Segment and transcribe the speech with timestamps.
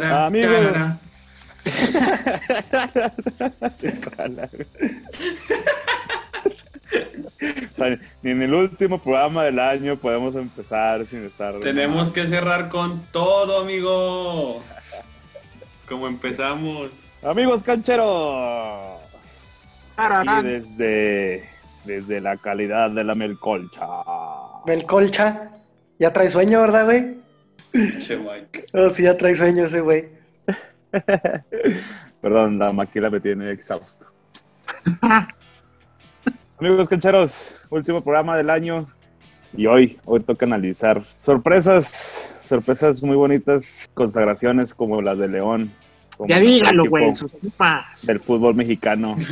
[0.00, 0.52] Tarara, Amigo.
[0.52, 0.98] tarara.
[7.74, 11.58] O sea, ni en el último programa del año podemos empezar sin estar.
[11.60, 14.62] Tenemos que cerrar con todo, amigo.
[15.88, 16.90] Como empezamos.
[17.22, 19.00] Amigos cancheros.
[20.42, 21.48] Desde,
[21.84, 23.86] desde la calidad de la melcolcha.
[24.64, 25.50] Belcolcha.
[25.98, 27.16] Ya trae sueño, ¿verdad, güey?
[27.72, 28.66] Che, Mike.
[28.72, 30.08] Oh, sí, ya trae sueño ese güey.
[32.20, 34.06] Perdón, la maquila me tiene exhausto.
[36.58, 38.86] Amigos cancheros, último programa del año.
[39.56, 45.72] Y hoy, hoy toca analizar sorpresas, sorpresas muy bonitas, consagraciones como las de León.
[46.16, 47.12] como Ya dígalo, güey.
[48.02, 49.16] Del fútbol mexicano.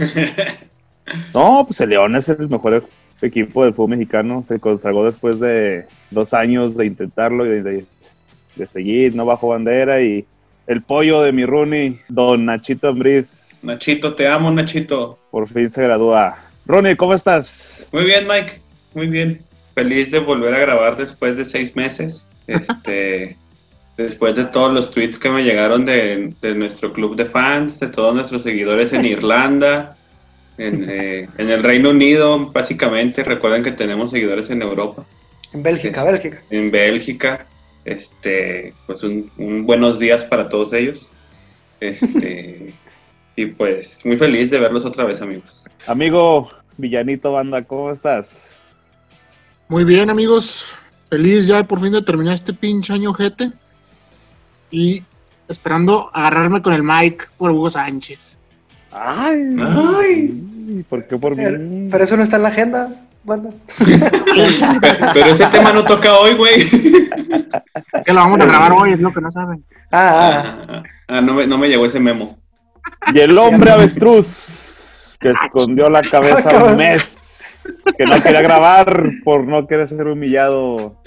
[1.34, 2.82] No, pues el León es el mejor
[3.20, 4.42] equipo del fútbol mexicano.
[4.42, 7.86] Se consagró después de dos años de intentarlo y de,
[8.56, 10.00] de- seguir, no bajo bandera.
[10.02, 10.24] Y
[10.66, 15.18] el pollo de mi Rooney, don Nachito Ambriz, Nachito, te amo, Nachito.
[15.30, 16.36] por fin se gradúa.
[16.66, 17.88] Rooney, ¿cómo estás?
[17.92, 18.60] Muy bien, Mike.
[18.94, 19.40] Muy bien.
[19.74, 22.26] Feliz de volver a grabar después de seis meses.
[22.46, 23.38] Este,
[23.96, 27.86] después de todos los tweets que me llegaron de, de nuestro club de fans, de
[27.88, 29.96] todos nuestros seguidores en Irlanda,
[30.58, 33.24] en, eh, en el Reino Unido, básicamente.
[33.24, 35.04] Recuerden que tenemos seguidores en Europa,
[35.54, 36.42] En Bélgica, Es- Bélgica.
[36.50, 37.46] en Bélgica.
[37.84, 41.10] Este, pues un, un buenos días para todos ellos.
[41.80, 42.74] Este,
[43.36, 45.64] y pues muy feliz de verlos otra vez, amigos.
[45.86, 48.56] Amigo Villanito Banda, ¿cómo estás?
[49.68, 50.66] Muy bien, amigos.
[51.10, 53.50] Feliz ya por fin de terminar este pinche año jete.
[54.70, 55.02] Y
[55.48, 58.38] esperando agarrarme con el mic por Hugo Sánchez.
[58.90, 60.84] Ay, Ay.
[60.88, 61.88] ¿por qué por Pero, mí?
[61.90, 63.50] pero eso no está en la agenda, banda.
[63.78, 64.06] Pero,
[65.12, 66.68] pero ese tema no toca hoy, güey.
[68.04, 69.64] Que lo vamos a grabar hoy, es lo que no saben.
[69.90, 72.38] Ah, ah, Ah, ah, no, me, no me llegó ese memo.
[73.12, 79.46] Y el hombre avestruz que escondió la cabeza un mes, que no quería grabar por
[79.46, 81.00] no querer ser humillado.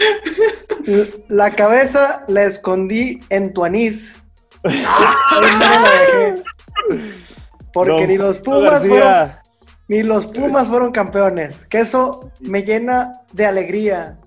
[1.28, 4.22] la cabeza la escondí en tu anís.
[7.78, 7.84] No.
[7.84, 9.32] Porque ni los Pumas fueron.
[9.88, 11.66] Ni los Pumas fueron campeones.
[11.70, 14.18] Que eso me llena de alegría.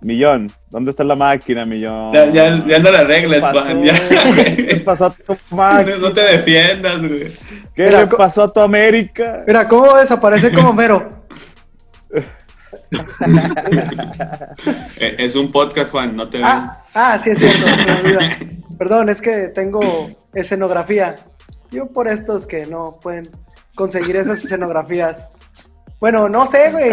[0.00, 2.12] Millón, ¿dónde está la máquina, Millón?
[2.12, 3.42] Ya, ya, ya no la arregles.
[3.42, 3.82] Juan.
[3.82, 3.94] ya.
[4.34, 5.96] ¿Qué pasó a tu máquina?
[5.96, 7.32] No te defiendas, güey.
[7.74, 9.44] ¿Qué Mira, le pasó a tu América?
[9.46, 11.24] Mira cómo desaparece como mero.
[14.98, 16.46] Es un podcast, Juan, no te ven.
[16.46, 17.66] Ah, ah, sí es cierto.
[18.78, 21.16] Perdón, es que tengo escenografía.
[21.70, 23.28] Yo por estos que no pueden
[23.74, 25.26] conseguir esas escenografías.
[26.00, 26.90] Bueno, no sé, güey.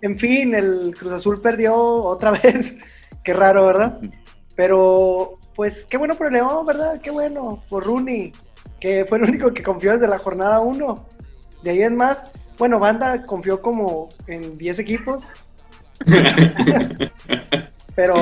[0.00, 2.76] En fin, el Cruz Azul perdió otra vez.
[3.22, 3.98] Qué raro, ¿verdad?
[4.54, 7.00] Pero, pues, qué bueno por el León, ¿verdad?
[7.00, 7.62] Qué bueno.
[7.68, 8.32] Por Rooney,
[8.80, 11.06] que fue el único que confió desde la jornada 1.
[11.62, 12.24] De ahí en más,
[12.58, 15.24] bueno, Banda confió como en 10 equipos,
[17.96, 18.14] pero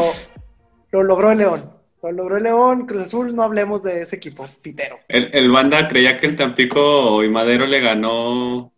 [0.90, 1.81] lo logró el León.
[2.02, 4.98] Lo logró el León, Cruz Azul, no hablemos de ese equipo, pitero.
[5.08, 8.72] El, el banda creía que el Tampico y Madero le ganó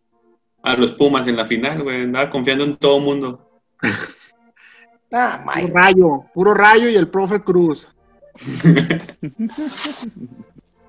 [0.62, 2.02] a los Pumas en la final, güey.
[2.02, 3.50] Andaba confiando en todo mundo.
[5.16, 7.88] Ah, Puro rayo, puro rayo y el profe Cruz.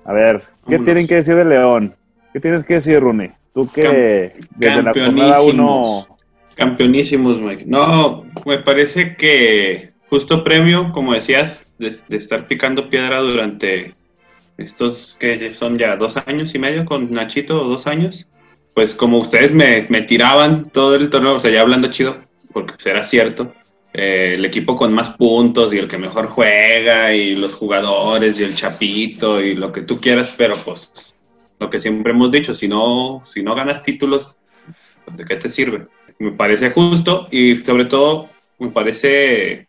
[0.04, 0.84] A ver, ¿qué Vámonos.
[0.84, 1.94] tienen que decir de León?
[2.32, 3.30] ¿Qué tienes que decir, Rooney?
[3.54, 6.06] Tú que desde la jornada 1
[6.56, 7.66] Campeonísimos, Mike.
[7.68, 13.94] No, me parece que justo premio, como decías, de, de estar picando piedra durante
[14.58, 18.28] estos que son ya dos años y medio con Nachito, o dos años.
[18.74, 22.18] Pues como ustedes me, me tiraban todo el torneo, o sea, ya hablando chido,
[22.52, 23.54] porque pues era cierto,
[23.94, 28.44] eh, el equipo con más puntos y el que mejor juega y los jugadores y
[28.44, 31.14] el chapito y lo que tú quieras, pero pues
[31.58, 34.36] lo que siempre hemos dicho, si no, si no ganas títulos,
[35.10, 35.86] ¿de qué te sirve?
[36.18, 39.65] Me parece justo y sobre todo me parece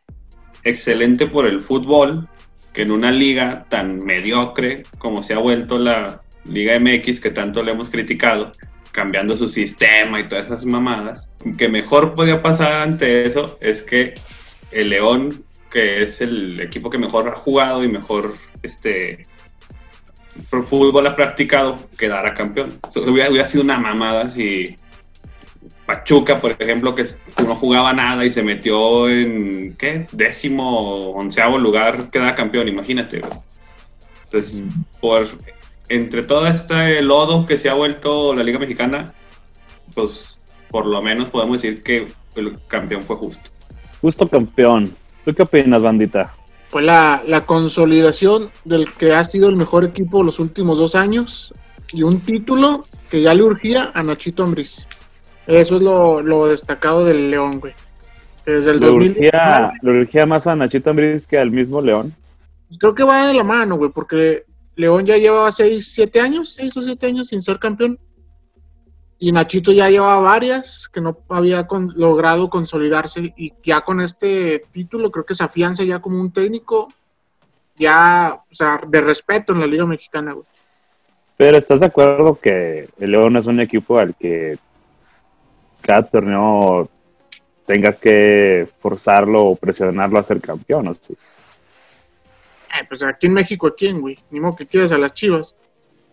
[0.63, 2.27] excelente por el fútbol
[2.73, 7.61] que en una liga tan mediocre como se ha vuelto la Liga MX que tanto
[7.61, 8.51] le hemos criticado,
[8.91, 14.15] cambiando su sistema y todas esas mamadas, que mejor podía pasar ante eso es que
[14.71, 19.25] el León, que es el equipo que mejor ha jugado y mejor este
[20.49, 22.79] fútbol ha practicado, quedara campeón.
[22.87, 24.75] Eso hubiera, hubiera sido una mamada si
[25.87, 27.03] Pachuca, por ejemplo, que
[27.43, 30.05] no jugaba nada y se metió en, ¿qué?
[30.11, 33.21] Décimo, onceavo lugar, quedara campeón, imagínate.
[33.21, 33.33] güey.
[34.25, 34.61] Entonces,
[35.01, 35.25] por
[35.89, 39.13] entre todo este lodo que se ha vuelto la Liga Mexicana,
[39.95, 40.37] pues
[40.69, 43.49] por lo menos podemos decir que el campeón fue justo.
[44.01, 44.93] Justo campeón.
[45.25, 46.33] ¿Tú qué opinas, bandita?
[46.69, 51.53] fue la, la consolidación del que ha sido el mejor equipo los últimos dos años
[51.93, 54.85] y un título que ya le urgía a Nachito Ambriz.
[55.47, 57.73] Eso es lo, lo destacado del León, güey.
[58.45, 59.11] Desde el Le 2000.
[59.11, 62.13] urgía, le urgía más a Nachito Ambriz que al mismo León.
[62.79, 64.43] Creo que va de la mano, güey, porque
[64.75, 67.97] León ya llevaba 6, 7 años, 6 o 7 años sin ser campeón.
[69.19, 73.33] Y Nachito ya llevaba varias que no había con- logrado consolidarse.
[73.35, 76.93] Y ya con este título creo que se afianza ya como un técnico,
[77.77, 80.45] ya, o sea, de respeto en la Liga Mexicana, güey.
[81.35, 84.57] Pero ¿estás de acuerdo que el León es un equipo al que
[85.81, 86.89] cada torneo
[87.65, 90.87] tengas que forzarlo o presionarlo a ser campeón?
[90.87, 91.13] ¿o sí?
[91.13, 94.17] Eh, pues aquí en México, ¿a quién, güey?
[94.29, 95.55] Ni modo que quieres a las chivas.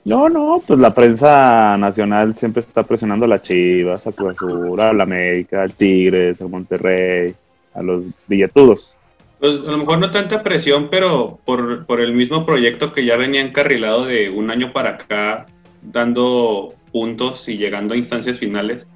[0.04, 4.78] No, no, pues la prensa nacional siempre está presionando a las Chivas, a Cruz Azul,
[4.78, 7.34] a la América, al Tigres, al Monterrey,
[7.72, 8.94] a los billetudos.
[9.40, 13.16] Pues a lo mejor no tanta presión, pero por, por el mismo proyecto que ya
[13.16, 15.46] venía encarrilado de un año para acá,
[15.82, 18.86] dando puntos y llegando a instancias finales,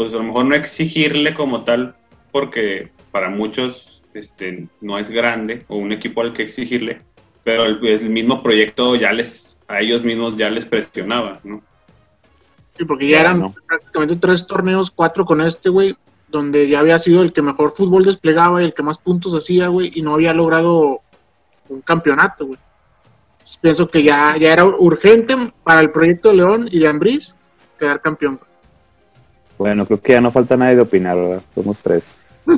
[0.00, 1.94] pues a lo mejor no exigirle como tal,
[2.32, 7.02] porque para muchos este, no es grande o un equipo al que exigirle,
[7.44, 11.62] pero el, el mismo proyecto ya les, a ellos mismos ya les presionaba, ¿no?
[12.78, 13.54] Sí, porque ya eran Bueno.
[13.68, 15.94] prácticamente tres torneos, cuatro con este, güey,
[16.28, 19.68] donde ya había sido el que mejor fútbol desplegaba y el que más puntos hacía,
[19.68, 21.02] güey, y no había logrado
[21.68, 22.58] un campeonato, güey.
[23.60, 27.36] Pienso que ya, ya era urgente para el proyecto de León y de Ambriz
[27.78, 28.36] quedar campeón.
[28.36, 28.49] güey.
[29.60, 31.42] Bueno, creo que ya no falta nadie de opinar, ¿verdad?
[31.54, 32.02] Somos tres.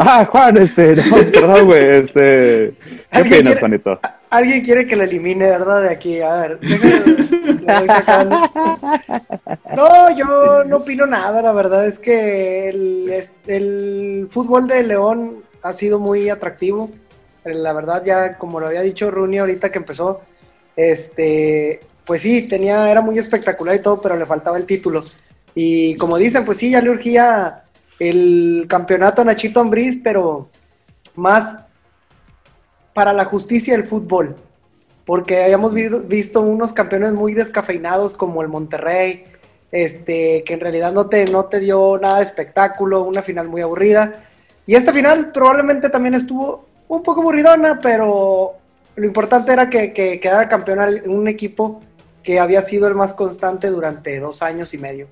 [0.00, 2.74] Ah, Juan, este, no, perdón, güey, este...
[2.80, 4.00] ¿Qué ¿Alguien opinas, quiere- Juanito?
[4.28, 5.82] Alguien quiere que lo elimine, ¿verdad?
[5.82, 6.58] De aquí, a ver.
[6.60, 8.50] déjame-.
[9.74, 15.72] No, yo no opino nada, la verdad es que el, el fútbol de León ha
[15.72, 16.90] sido muy atractivo.
[17.44, 20.20] Eh, La verdad, ya como lo había dicho Rooney ahorita que empezó,
[20.76, 25.04] este, pues sí, tenía, era muy espectacular y todo, pero le faltaba el título.
[25.54, 27.64] Y como dicen, pues sí, ya le urgía
[27.98, 30.48] el campeonato a Nachito Ambriz, pero
[31.16, 31.58] más
[32.94, 34.36] para la justicia del fútbol.
[35.04, 39.24] Porque habíamos visto, unos campeones muy descafeinados como el Monterrey,
[39.70, 43.60] este, que en realidad no te, no te dio nada de espectáculo, una final muy
[43.60, 44.24] aburrida.
[44.64, 48.54] Y esta final probablemente también estuvo un poco aburridona, pero
[48.96, 51.82] lo importante era que, que quedara campeón un equipo
[52.28, 55.06] que había sido el más constante durante dos años y medio.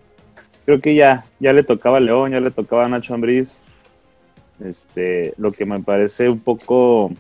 [0.67, 3.63] Creo que ya, ya le tocaba a León, ya le tocaba a Nacho Ambriz.
[4.63, 7.11] Este, lo que me parece un poco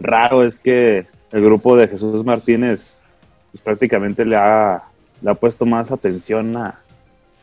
[0.00, 2.98] raro es que el grupo de Jesús Martínez
[3.52, 4.84] pues, prácticamente le ha,
[5.20, 6.80] le ha puesto más atención a,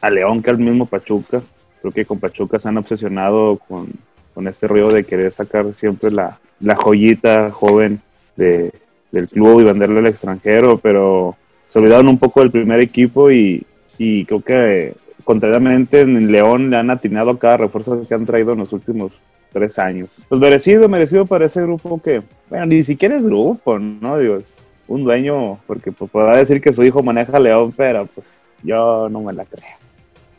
[0.02, 1.44] a León que al mismo Pachuca.
[1.80, 3.88] Creo que con Pachuca se han obsesionado con,
[4.34, 8.02] con este rollo de querer sacar siempre la, la joyita joven
[8.36, 8.74] de,
[9.12, 11.38] del club y venderle al extranjero, pero
[11.72, 13.66] se olvidaron un poco del primer equipo y,
[13.98, 18.52] y creo que contrariamente en León le han atinado a cada refuerzo que han traído
[18.52, 19.22] en los últimos
[19.54, 20.10] tres años.
[20.28, 24.18] Pues merecido, merecido para ese grupo que, bueno, ni siquiera es grupo, ¿no?
[24.18, 24.58] Digo, es
[24.88, 29.22] un dueño, porque pues, podrá decir que su hijo maneja León, pero pues yo no
[29.22, 29.78] me la creo.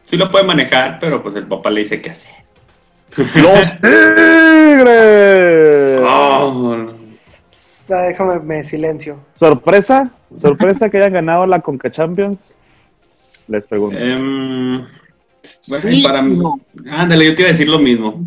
[0.04, 2.34] Sí lo puede manejar, pero pues el papá le dice qué hacer.
[3.16, 5.22] ¡Los Tigres!
[6.14, 6.91] Oh,
[7.90, 9.18] Ah, Déjame me silencio.
[9.34, 10.12] ¿Sorpresa?
[10.36, 12.56] ¿Sorpresa que hayan ganado la Conca Champions?
[13.48, 13.98] Les pregunto.
[13.98, 14.86] bueno,
[15.42, 16.36] Sí, para mí.
[16.36, 16.60] no.
[16.90, 18.20] Ándale, yo te iba a decir lo mismo.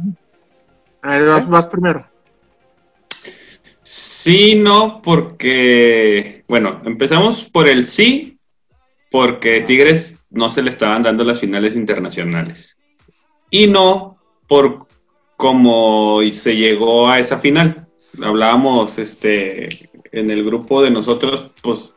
[1.02, 2.06] A ver, vas, vas primero.
[3.84, 8.40] Sí, no, porque, bueno, empezamos por el sí,
[9.12, 12.78] porque Tigres no se le estaban dando las finales internacionales.
[13.50, 14.88] Y no por
[15.38, 17.85] cómo se llegó a esa final.
[18.22, 21.94] Hablábamos este, en el grupo de nosotros, pues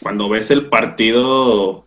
[0.00, 1.84] cuando ves el partido,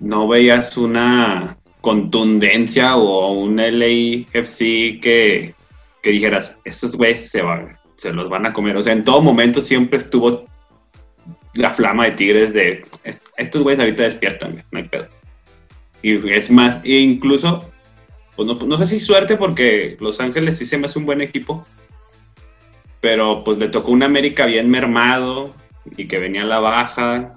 [0.00, 4.58] no veías una contundencia o un LAFC
[5.00, 5.54] que,
[6.02, 8.76] que dijeras, estos güeyes se, van- se los van a comer.
[8.76, 10.44] O sea, en todo momento siempre estuvo
[11.54, 15.06] la flama de Tigres de "Est- estos güeyes ahorita despiertan, no hay pedo.
[16.02, 17.70] Y es más, e incluso,
[18.36, 21.20] pues no, no sé si suerte porque Los Ángeles sí se me hace un buen
[21.22, 21.64] equipo,
[23.04, 25.54] pero pues le tocó un América bien mermado
[25.94, 27.34] y que venía a la baja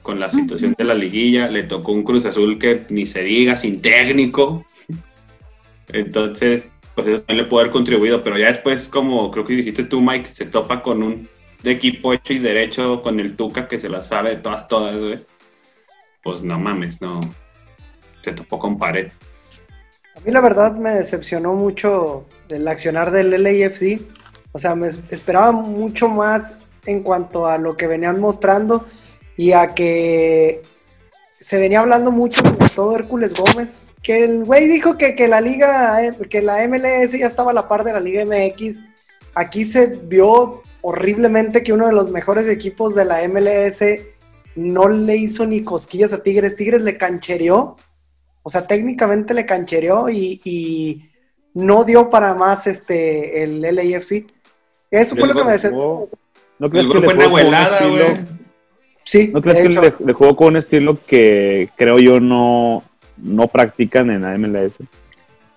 [0.00, 3.58] con la situación de la liguilla, le tocó un Cruz Azul que ni se diga,
[3.58, 4.64] sin técnico.
[5.88, 9.84] Entonces, pues eso también le puede haber contribuido, pero ya después, como creo que dijiste
[9.84, 11.28] tú, Mike, se topa con un
[11.62, 15.20] equipo hecho y derecho con el Tuca que se la sabe de todas, todas.
[16.22, 17.20] Pues no mames, no.
[18.22, 19.08] Se topó con pared.
[20.16, 24.00] A mí la verdad me decepcionó mucho el accionar del LAFC.
[24.52, 26.54] O sea, me esperaba mucho más
[26.86, 28.86] en cuanto a lo que venían mostrando
[29.36, 30.62] y a que
[31.40, 33.80] se venía hablando mucho de todo Hércules Gómez.
[34.02, 37.68] Que el güey dijo que, que la liga, que la MLS ya estaba a la
[37.68, 38.80] par de la Liga MX.
[39.34, 43.82] Aquí se vio horriblemente que uno de los mejores equipos de la MLS
[44.56, 46.56] no le hizo ni cosquillas a Tigres.
[46.56, 47.76] Tigres le canchereó.
[48.42, 51.08] O sea, técnicamente le canchereó y,
[51.54, 54.26] no dio para más este el LAFC.
[54.92, 56.06] Eso fue lo que me decepcionó.
[56.58, 57.46] ¿No crees que le jugó güey?
[59.04, 59.30] Sí.
[59.32, 59.68] ¿No crees que
[60.04, 62.84] le, jugó con un estilo que creo yo no,
[63.16, 64.78] no practican en la MLS?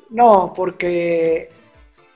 [0.09, 1.49] No, porque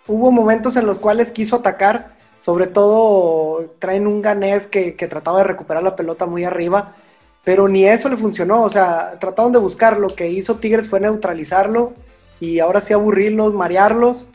[0.07, 5.39] hubo momentos en los cuales quiso atacar, sobre todo traen un ganés que, que, trataba
[5.39, 6.95] de recuperar la pelota muy arriba,
[7.43, 10.99] pero ni eso le funcionó, o sea, trataron de buscar, lo que hizo Tigres fue
[10.99, 11.93] neutralizarlo
[12.39, 14.27] y ahora sí aburrirlos, marearlos,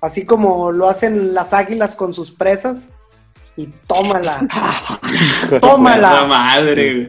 [0.00, 2.88] así como lo hacen las águilas con sus presas,
[3.56, 4.46] y tómala.
[5.60, 6.26] tómala.
[6.26, 7.08] madre,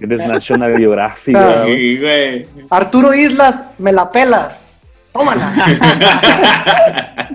[0.00, 2.46] Eres National Geographic, güey.
[2.70, 4.58] Arturo Islas, me la pelas.
[5.12, 5.52] Tómala.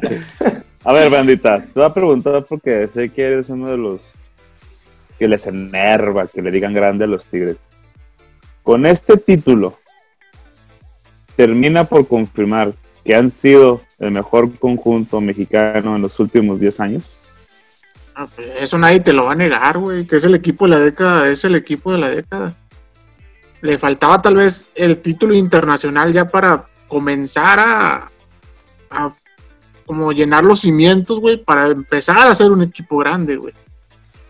[0.83, 4.01] a ver, bandita, te voy a preguntar porque sé que eres uno de los
[5.17, 7.57] que les enerva que le digan grande a los Tigres.
[8.63, 9.79] Con este título,
[11.35, 12.73] termina por confirmar
[13.05, 17.04] que han sido el mejor conjunto mexicano en los últimos 10 años.
[18.16, 20.72] Ah, pues, eso nadie te lo va a negar, güey, que es el equipo de
[20.72, 22.56] la década, es el equipo de la década.
[23.62, 28.12] Le faltaba tal vez el título internacional ya para comenzar a,
[28.89, 29.10] a
[29.86, 33.54] como llenar los cimientos, güey, para empezar a ser un equipo grande, güey.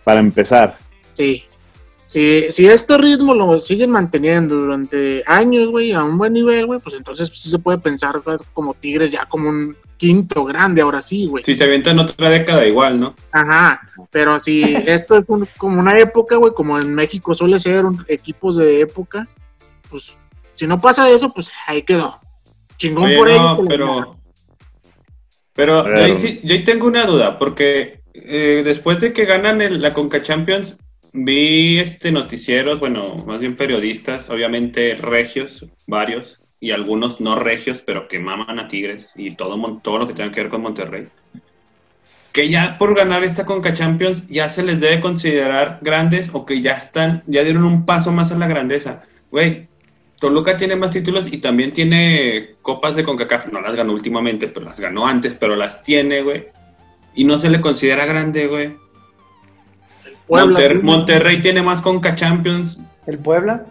[0.04, 0.78] Para empezar.
[1.14, 1.47] Sí.
[2.08, 6.80] Si, si este ritmo lo siguen manteniendo durante años, güey, a un buen nivel, güey,
[6.80, 8.22] pues entonces sí se puede pensar
[8.54, 11.44] como Tigres ya como un quinto grande, ahora sí, güey.
[11.44, 13.14] Si se avienta en otra década igual, ¿no?
[13.34, 15.26] Ajá, pero si esto es
[15.58, 19.28] como una época, güey, como en México suele ser un, equipos de época,
[19.90, 20.18] pues
[20.54, 22.22] si no pasa eso, pues ahí quedó.
[22.78, 24.18] Chingón por no, Pero,
[25.54, 29.94] pero, yo, ahí yo, tengo una duda, porque eh, después de que ganan el, la
[29.94, 30.78] Conca Champions,
[31.14, 38.08] Vi este noticieros, bueno, más bien periodistas, obviamente regios, varios, y algunos no regios, pero
[38.08, 41.08] que maman a Tigres y todo, todo lo que tenga que ver con Monterrey.
[42.32, 46.62] Que ya por ganar esta Conca Champions ya se les debe considerar grandes o que
[46.62, 49.04] ya están, ya dieron un paso más a la grandeza.
[49.32, 49.68] Güey,
[50.20, 53.52] Toluca tiene más títulos y también tiene copas de CONCACAF.
[53.52, 56.48] No las ganó últimamente, pero las ganó antes, pero las tiene, güey.
[57.16, 58.76] Y no se le considera grande, güey.
[60.30, 62.80] Monterrey tiene más Conca Champions.
[63.06, 63.66] ¿El Puebla?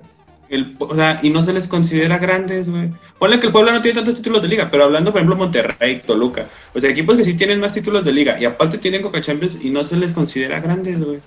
[0.49, 2.91] El, o sea, y no se les considera grandes, güey.
[3.19, 6.03] Ponle que el Puebla no tiene tantos títulos de liga, pero hablando, por ejemplo, Monterrey,
[6.07, 6.47] Toluca.
[6.75, 9.59] O sea, equipos que sí tienen más títulos de liga y aparte tienen Conca Champions
[9.61, 11.21] y no se les considera grandes, güey.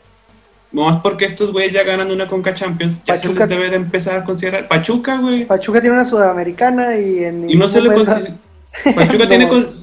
[0.72, 4.18] Más porque estos güeyes ya ganan una Conca Champions, ya se les debe de empezar
[4.18, 4.68] a considerar.
[4.68, 5.46] Pachuca, güey.
[5.46, 7.50] Pachuca tiene una sudamericana y en.
[7.50, 8.36] Y no se le considera.
[8.96, 9.82] Pachuca tiene, con,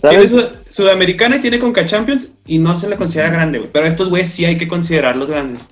[0.69, 3.71] Sudamericana y tiene Conca Champions y no se le considera grande, güey.
[3.73, 5.67] Pero estos güeyes sí hay que considerarlos grandes.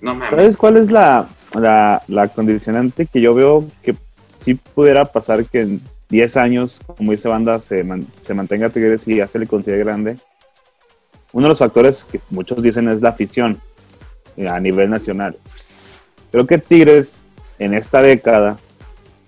[0.00, 0.28] No mames.
[0.28, 3.94] ¿Sabes cuál es la, la, condicionante que yo veo que
[4.38, 7.84] sí pudiera pasar que en 10 años, como dice Banda, se,
[8.20, 10.16] se mantenga Tigres y ya se le considere grande?
[11.32, 13.60] Uno de los factores que muchos dicen es la afición
[14.36, 15.36] eh, a nivel nacional.
[16.30, 17.22] Creo que Tigres
[17.58, 18.58] en esta década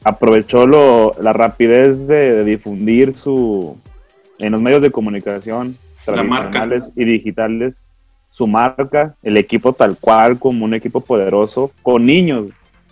[0.04, 3.76] aprovechó lo, la rapidez de, difundir su
[4.38, 7.76] en los medios de comunicación tradicionales y digitales
[8.30, 12.46] su marca, el equipo tal cual como un equipo poderoso con niños,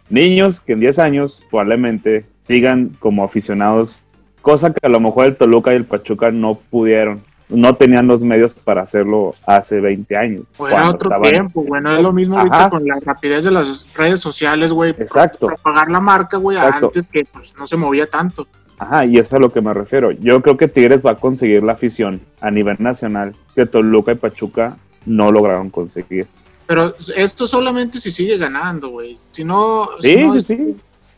[0.09, 4.03] niños que en 10 años probablemente sigan como aficionados,
[4.43, 8.23] cosa que a lo mejor el Toluca y el Pachuca no pudieron no tenían los
[8.23, 10.43] medios para hacerlo hace 20 años.
[10.69, 11.83] Era otro tiempo, güey.
[11.83, 14.91] No es lo mismo ahorita con la rapidez de las redes sociales, güey.
[14.91, 15.47] Exacto.
[15.49, 18.47] Propagar la marca, güey, antes que pues, no se movía tanto.
[18.79, 20.11] Ajá, y eso es a lo que me refiero.
[20.11, 24.17] Yo creo que Tigres va a conseguir la afición a nivel nacional que Toluca y
[24.17, 24.77] Pachuca
[25.07, 26.27] no lograron conseguir.
[26.67, 29.19] Pero esto solamente si sigue ganando, güey.
[29.31, 29.89] Si no.
[30.01, 30.77] Sí, sí, sí.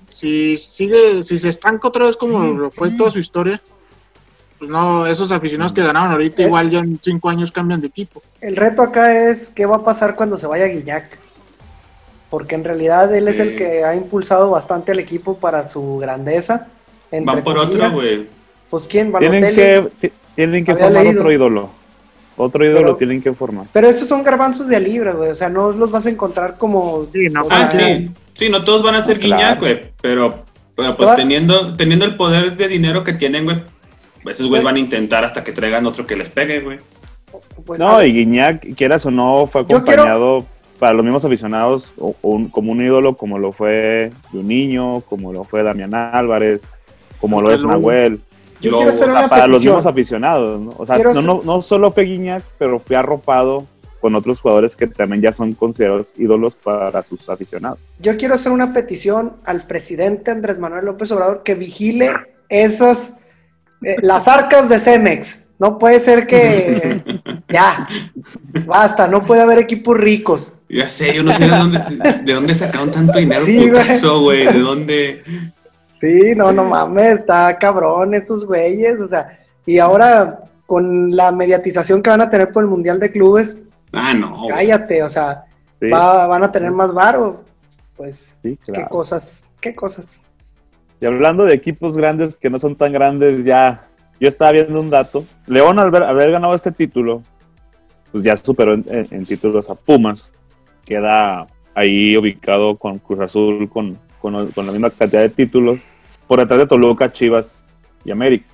[0.09, 3.61] Si sigue, si se estanca otra vez como lo fue toda su historia,
[4.59, 6.47] pues no, esos aficionados que ganaron ahorita eh.
[6.47, 8.23] igual ya en cinco años cambian de equipo.
[8.41, 11.19] El reto acá es qué va a pasar cuando se vaya Guiñac.
[12.31, 16.67] Porque en realidad él es el que ha impulsado bastante al equipo para su grandeza.
[17.11, 18.27] Van por otro, güey.
[18.69, 21.71] Pues quién, Tienen que, tienen que formar otro ídolo.
[22.37, 23.67] Otro ídolo tienen que formar.
[23.73, 25.31] Pero esos son garbanzos de libra, güey.
[25.31, 27.07] O sea, no los vas a encontrar como.
[27.13, 28.11] Sí, no, ah, sí.
[28.35, 29.91] Sí, no todos van a ser Guiñac, güey.
[30.03, 30.45] Pero,
[30.77, 33.63] pero pues teniendo, teniendo el poder de dinero que tienen, güey,
[34.27, 36.79] Esos güeyes van a intentar hasta que traigan otro que les pegue, güey.
[37.65, 40.47] Pues, No, y Guiñac, quieras o no, fue quiero- acompañado
[40.79, 44.47] para los mismos aficionados o- o un- como un ídolo, como lo fue de un
[44.47, 46.61] niño, como lo fue Damián Álvarez,
[47.21, 47.63] como lo es.
[47.65, 48.21] Nahuel.
[48.61, 50.75] yo quiero hacer una para los mismos aficionados, ¿no?
[50.79, 53.67] O sea, no, hacer- no, no solo fue Guiñac, pero fue arropado
[54.01, 57.79] con otros jugadores que también ya son considerados ídolos para sus aficionados.
[58.01, 62.11] Yo quiero hacer una petición al presidente Andrés Manuel López Obrador que vigile
[62.49, 63.15] esas,
[63.83, 65.45] eh, las arcas de Cemex.
[65.59, 67.03] No puede ser que
[67.49, 67.89] ya,
[68.67, 70.55] basta, no puede haber equipos ricos.
[70.69, 71.81] Ya sé, yo no sé de dónde,
[72.23, 73.91] de dónde sacaron tanto dinero Sí, por güey.
[73.91, 74.45] eso, güey.
[74.47, 75.23] ¿De dónde?
[76.01, 82.03] Sí, no, no mames, está cabrón esos güeyes, o sea, y ahora con la mediatización
[82.03, 83.57] que van a tener por el Mundial de Clubes,
[83.93, 84.35] Ah, no.
[84.49, 85.45] cállate, o sea,
[85.81, 87.43] Sí, va- van a tener más varo,
[87.97, 90.23] pues, sí, qué cosas, qué cosas.
[91.01, 93.87] Y hablando de equipos grandes que no son tan grandes, ya
[94.21, 95.25] yo estaba viendo un dato.
[95.47, 97.23] León al haber ganado este título,
[98.11, 100.33] pues ya superó en títulos a Pumas.
[100.85, 105.81] Queda ahí ubicado con Cruz Azul, con, con- con la misma cantidad de títulos,
[106.27, 107.63] por detrás de Toluca, Chivas
[108.05, 108.47] y América.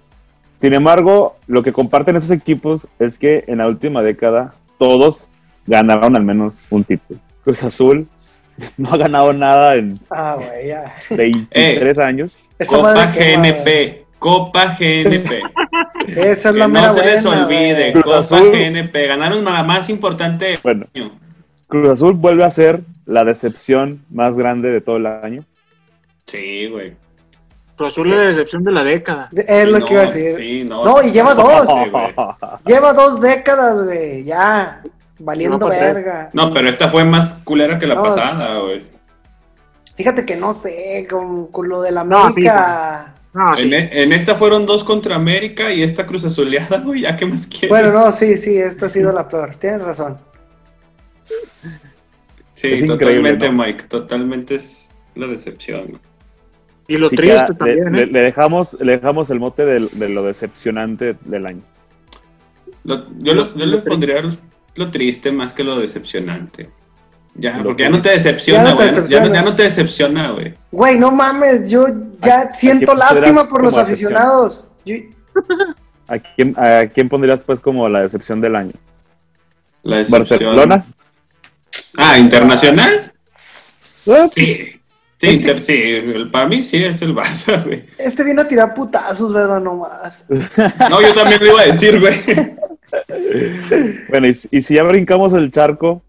[0.57, 5.29] Sin embargo, lo que comparten esos equipos es que en la última década todos
[5.67, 7.19] ganaron al menos un título.
[7.43, 8.07] Cruz Azul
[8.77, 10.95] no ha ganado nada en Ah, güey, ya.
[11.11, 12.33] 23 años.
[12.59, 13.07] Esa Copa.
[13.07, 14.05] GNP.
[14.19, 15.43] Copa GNP.
[16.09, 17.93] Esa es que la mera no se les buena, olvide.
[17.93, 18.51] Cruz Copa Azul.
[18.53, 19.07] GNP.
[19.09, 21.11] Ganaron la más importante del Bueno, año.
[21.69, 25.45] Cruz Azul vuelve a ser la decepción más grande de todo el año.
[26.27, 26.95] Sí, güey.
[27.77, 29.29] Cruz Azul es la decepción de la década.
[29.33, 30.37] Es lo que iba a decir.
[30.37, 30.85] Sí, no.
[30.85, 31.67] No, y lleva dos.
[31.67, 32.13] Güey.
[32.67, 34.81] Lleva dos décadas, güey, ya.
[35.25, 36.31] Valiendo verga.
[36.33, 38.83] No, pero esta fue más culera que la No, pasada, güey.
[39.97, 43.15] Fíjate que no sé, con, con lo de la No, América.
[43.33, 43.67] No, sí.
[43.67, 47.03] En, e- en esta fueron dos contra América y esta Cruz Azuleada, güey.
[47.03, 47.71] ¿Ya qué más quieres?
[47.71, 49.57] bueno, no, sí, sí, esta ha sido la peor.
[49.57, 50.19] Tienes razón.
[52.55, 53.63] Sí, Es totalmente, ¿no?
[53.65, 53.85] Mike.
[53.85, 55.87] Totalmente es la decepción.
[55.87, 56.01] güey.
[56.87, 58.07] Y lo Sí, triste queda- también, le, ¿eh?
[58.07, 61.63] le- le dejamos, le dejamos el mote de, de lo decepcionante del año.
[62.85, 64.21] Lo- yo lo- yo le pondría
[64.77, 66.71] lo triste más que lo decepcionante.
[67.37, 69.09] Ya, Lo porque ya no te decepciona, Ya no te güey.
[69.09, 70.55] Ya, no- ya no te decepciona, güey.
[70.71, 71.87] Güey, no mames, yo
[72.23, 74.69] ya ¿A- a siento lástima por los aficionados.
[74.85, 74.97] Yo-
[76.09, 78.73] ¿A quién, ¿A quién pondrías pues como la decepción del año?
[79.83, 80.21] La decepción.
[80.55, 80.85] ¿Barcelona?
[81.97, 83.13] Ah, ¿internacional?
[84.09, 84.81] Ah, Sí.
[85.17, 87.85] Sí, inter- sí, el- para mí sí es el Barça, güey.
[87.99, 89.61] este vino a tirar putazos, ¿verdad?
[89.61, 90.25] Nomás.
[90.91, 92.15] No, yo también lo iba a decir, güey.
[94.09, 96.03] Bueno, y, y si ya brincamos el charco,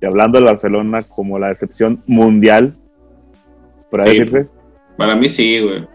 [0.00, 2.74] y hablando del Barcelona como la decepción mundial,
[3.90, 4.18] por ahí Sí.
[4.20, 4.48] decirse,
[4.96, 5.86] Para mí sí, güey.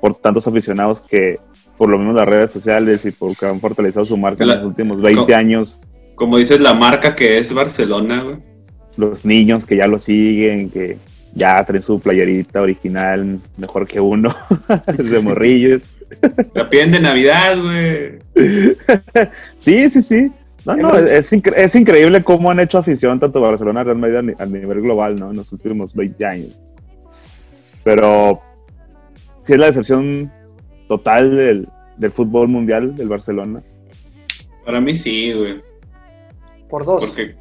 [0.00, 1.38] por tantos aficionados que,
[1.76, 4.68] por lo menos las redes sociales y porque han fortalecido su marca La- en los
[4.68, 5.80] últimos 20 co- años,
[6.14, 8.36] Como dices, la marca que es Barcelona, güey.
[8.96, 10.96] los niños que ya lo siguen, que
[11.32, 14.32] ya traen su playerita original mejor que uno,
[14.96, 15.88] de morrillos.
[16.54, 18.18] La piden de Navidad, güey.
[19.56, 20.32] Sí, sí, sí.
[20.64, 24.22] No, no, es, incre- es increíble cómo han hecho afición tanto Barcelona Real Madrid a,
[24.22, 25.30] ni- a nivel global, ¿no?
[25.30, 26.58] En los últimos 20 años.
[27.82, 28.40] Pero
[29.42, 30.32] sí es la decepción
[30.88, 33.62] total del, del fútbol mundial del Barcelona.
[34.64, 35.60] Para mí sí, güey.
[36.70, 37.04] Por dos.
[37.04, 37.34] Porque,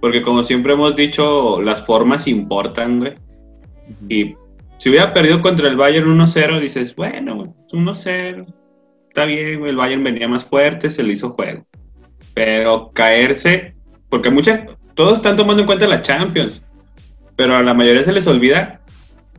[0.00, 3.14] porque como siempre hemos dicho, las formas importan, güey.
[4.08, 4.34] Y
[4.84, 8.44] si hubiera perdido contra el Bayern 1-0, dices, bueno, güey, es 1-0.
[9.08, 11.64] Está bien, el Bayern venía más fuerte, se le hizo juego.
[12.34, 13.76] Pero caerse,
[14.10, 14.60] porque muchas,
[14.92, 16.62] todos están tomando en cuenta la Champions,
[17.34, 18.82] pero a la mayoría se les olvida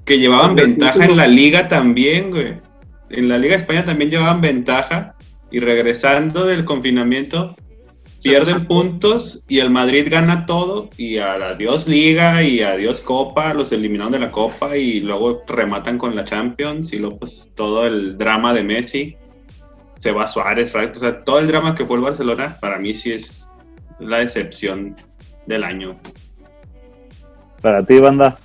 [0.03, 2.55] que llevaban ventaja en la liga también, güey.
[3.11, 5.13] En la Liga de España también llevaban ventaja
[5.51, 7.55] y regresando del confinamiento
[8.25, 14.13] pierden puntos y el Madrid gana todo y adiós Liga y adiós Copa, los eliminaron
[14.13, 18.51] de la Copa y luego rematan con la Champions y luego pues todo el drama
[18.55, 19.15] de Messi,
[19.99, 23.11] se va Suárez, o sea, todo el drama que fue el Barcelona para mí sí
[23.11, 23.47] es
[23.99, 24.95] la decepción
[25.45, 25.95] del año.
[27.61, 28.39] Para ti, banda.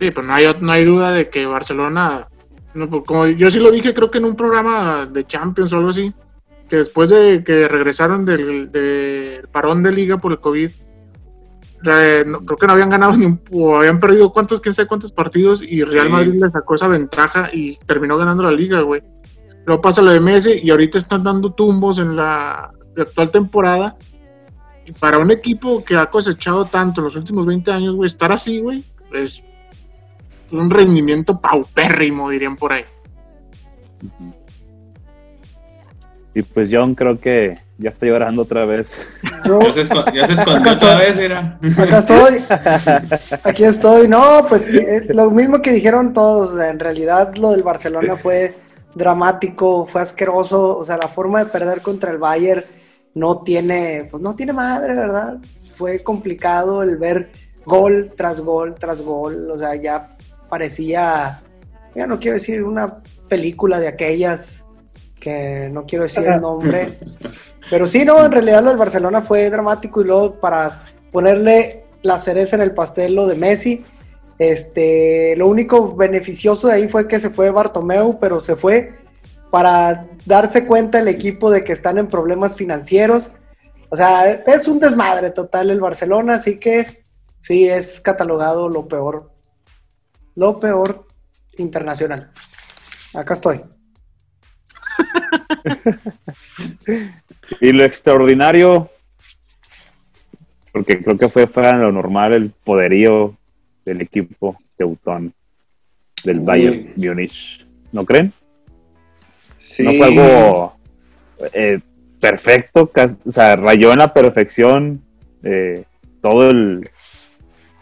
[0.00, 2.26] Sí, pero no hay, no hay duda de que Barcelona,
[2.72, 5.76] no, pues, como yo sí lo dije, creo que en un programa de Champions o
[5.76, 6.14] algo así,
[6.68, 10.70] que después de que regresaron del, del parón de liga por el COVID,
[12.26, 15.12] no- creo que no habían ganado ni un, o habían perdido cuántos, quién sabe cuántos
[15.12, 16.12] partidos, y Real Sí.
[16.12, 19.02] Madrid le sacó esa ventaja y terminó ganando la liga, güey.
[19.64, 23.96] Luego pasa lo de Messi y ahorita están dando tumbos en la actual temporada.
[24.86, 28.32] Y para un equipo que ha cosechado tanto en los últimos 20 años, güey, estar
[28.32, 29.44] así, güey, es
[30.50, 32.84] un rendimiento paupérrimo, dirían por ahí.
[36.38, 38.96] Y pues John creo que ya está llorando otra vez.
[39.44, 39.72] Yo, Ya
[40.24, 41.58] se, escondió otra vez, mira.
[41.76, 42.44] acá estoy.
[43.42, 44.06] Aquí estoy.
[44.06, 46.52] No, pues eh, lo mismo que dijeron todos.
[46.52, 48.54] o sea, En realidad lo del Barcelona fue
[48.94, 50.78] dramático, fue asqueroso.
[50.78, 52.62] O sea, la forma de perder contra el Bayern
[53.14, 55.38] no tiene, pues no tiene madre, ¿verdad?
[55.76, 57.32] Fue complicado el ver
[57.64, 59.50] gol tras gol tras gol.
[59.50, 60.16] O sea, ya
[60.48, 61.42] parecía,
[61.96, 62.94] ya no quiero decir una
[63.28, 64.67] película de aquellas
[65.20, 66.98] que no quiero decir el nombre.
[67.70, 72.18] Pero sí, no, en realidad lo del Barcelona fue dramático y luego para ponerle la
[72.18, 73.84] cereza en el pastel lo de Messi,
[74.38, 78.94] este, lo único beneficioso de ahí fue que se fue Bartomeu, pero se fue
[79.50, 83.32] para darse cuenta el equipo de que están en problemas financieros.
[83.88, 87.02] O sea, es un desmadre total el Barcelona, así que
[87.40, 89.32] sí, es catalogado lo peor,
[90.36, 91.06] lo peor
[91.56, 92.30] internacional.
[93.14, 93.64] Acá estoy.
[97.60, 98.88] Y lo extraordinario,
[100.72, 103.36] porque creo que fue fuera de lo normal el poderío
[103.84, 105.32] del equipo teutón
[106.24, 106.40] del.
[106.40, 107.66] Bayern Múnich.
[107.92, 108.32] ¿No creen?
[109.56, 109.82] Sí.
[109.82, 110.76] No fue algo
[111.54, 111.80] eh,
[112.20, 112.90] perfecto,
[113.24, 115.02] o sea, rayó en la perfección
[115.42, 115.84] eh,
[116.20, 116.90] todo el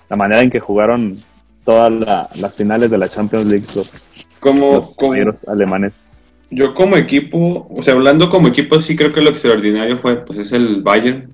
[0.08, 1.16] la manera en que jugaron
[1.64, 5.14] todas la- las finales de la Champions League los, Como, los como,
[5.48, 6.02] alemanes.
[6.50, 10.38] Yo como equipo, o sea, hablando como equipo, sí creo que lo extraordinario fue, pues
[10.38, 11.32] es el Bayern.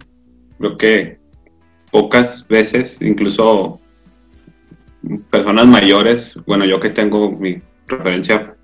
[0.58, 1.18] Creo que
[1.90, 3.80] pocas veces, incluso
[5.30, 8.54] personas mayores, bueno, yo que tengo mi referencia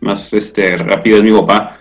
[0.00, 1.80] más este rápida es mi papá,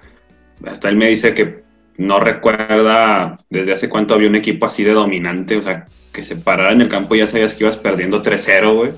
[0.66, 1.63] hasta él me dice que
[1.98, 6.36] no recuerda desde hace cuánto había un equipo así de dominante, o sea, que se
[6.36, 8.92] parara en el campo y ya sabías que ibas perdiendo 3-0, güey.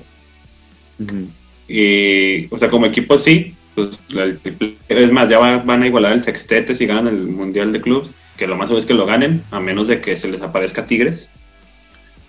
[1.68, 5.86] Y, o sea, como equipo sí, pues, el triple- es más, ya va- van a
[5.86, 8.94] igualar el sextete si ganan el Mundial de Clubs, que lo más seguro es que
[8.94, 11.28] lo ganen, a menos de que se les aparezca Tigres.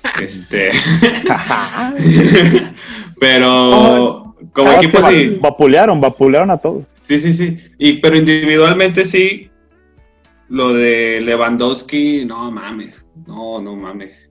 [0.19, 0.69] Este,
[3.19, 6.85] pero como equipo sí, va- Vapulearon, vapulearon a todos.
[6.93, 9.49] sí, sí, sí, y, pero individualmente sí,
[10.49, 14.29] lo de Lewandowski, no mames, no, no mames.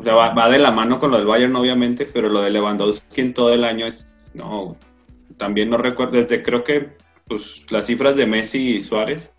[0.00, 2.50] O sea, va, va de la mano con lo del Bayern, obviamente, pero lo de
[2.50, 4.30] Lewandowski en todo el año es.
[4.34, 4.76] No.
[5.36, 6.12] También no recuerdo.
[6.12, 6.90] Desde creo que
[7.26, 9.32] pues, las cifras de Messi y Suárez.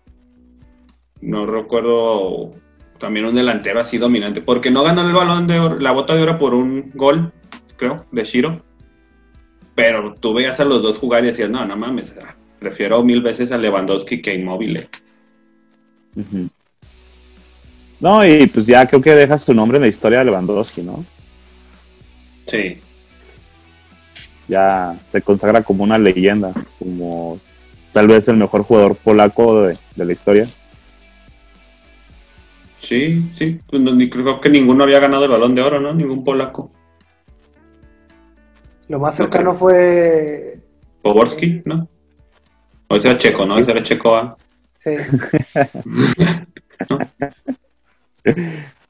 [1.20, 2.52] No recuerdo
[2.98, 4.40] también un delantero así dominante.
[4.40, 7.32] Porque no ganó el balón de oro, la bota de oro por un gol,
[7.76, 8.62] creo, de Shiro.
[9.74, 12.16] Pero tú veías a los dos jugar y decías, no, no mames.
[12.22, 14.88] ah, Prefiero mil veces a Lewandowski que a Inmóvil.
[18.00, 21.04] No, y pues ya creo que deja su nombre en la historia de Lewandowski, ¿no?
[22.46, 22.80] Sí.
[24.48, 27.38] Ya se consagra como una leyenda, como
[27.92, 30.46] tal vez el mejor jugador polaco de, de la historia.
[32.78, 33.60] Sí, sí.
[33.68, 35.92] Pues no, ni- creo que ninguno había ganado el balón de oro, ¿no?
[35.92, 36.70] Ningún polaco.
[38.88, 40.60] Lo más cercano fue.
[41.02, 41.88] Poborski, ¿no?
[42.88, 43.58] O ese era checo, ¿no?
[43.58, 44.36] Ese era checo, ¿ah?
[44.78, 44.90] Sí.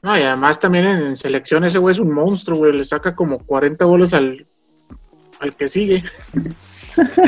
[0.01, 2.71] No, y además también en, en selección ese güey es un monstruo, güey.
[2.73, 4.45] Le saca como 40 goles al,
[5.39, 6.03] al que sigue.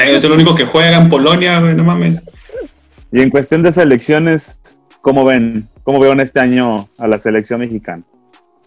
[0.04, 2.22] Es el único que juega en Polonia, güey, no mames.
[3.12, 4.60] Y en cuestión de selecciones,
[5.02, 5.68] ¿cómo ven?
[5.84, 8.04] ¿Cómo vieron este año a la selección mexicana?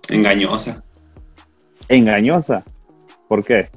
[0.08, 0.82] Engañosa.
[1.88, 2.62] Engañosa.
[3.28, 3.68] ¿Por qué?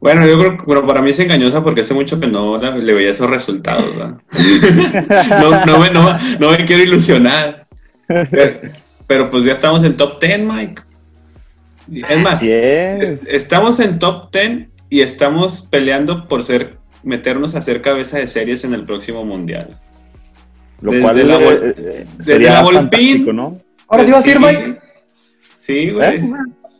[0.00, 2.76] Bueno, yo creo que bueno, para mí es engañosa porque hace mucho que no la-
[2.76, 4.18] le veía esos resultados, ¿verdad?
[5.40, 7.66] no, no, me, no, no me quiero ilusionar.
[8.08, 8.60] Pero,
[9.06, 10.82] pero, pues ya estamos en top 10, Mike.
[11.90, 13.10] Es más, Así es.
[13.10, 18.28] es- estamos en top 10 y estamos peleando por ser meternos a ser cabeza de
[18.28, 19.78] series en el próximo mundial.
[20.80, 22.80] Lo desde cual la eh, eh, desde sería la Volpín.
[22.90, 23.60] fantástico, ¿no?
[23.88, 24.78] Ahora sí vas a ir, Mike.
[25.58, 26.16] Sí, güey.
[26.16, 26.30] ¿Eh?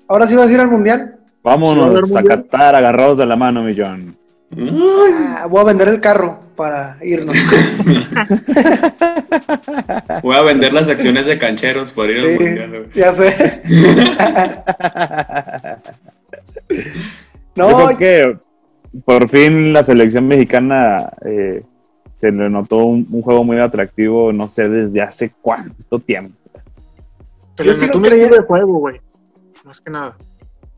[0.09, 1.17] Ahora sí vas a ir al mundial.
[1.17, 2.25] Sí, va a Vámonos a mundial.
[2.43, 4.17] Qatar agarrados de la mano, millón.
[4.55, 7.35] Ah, voy a vender el carro para irnos.
[10.23, 12.71] Voy a vender las acciones de cancheros por ir al Sí, mundial.
[12.71, 12.85] güey.
[12.95, 13.63] ya sé.
[17.55, 18.39] Yo No, creo que
[19.05, 21.63] por fin la selección mexicana eh,
[22.15, 26.37] se le notó un, un juego muy atractivo, no sé desde hace cuánto tiempo.
[27.57, 29.01] Se Yo sigo creyendo- de juego, güey.
[29.65, 30.17] Más que nada.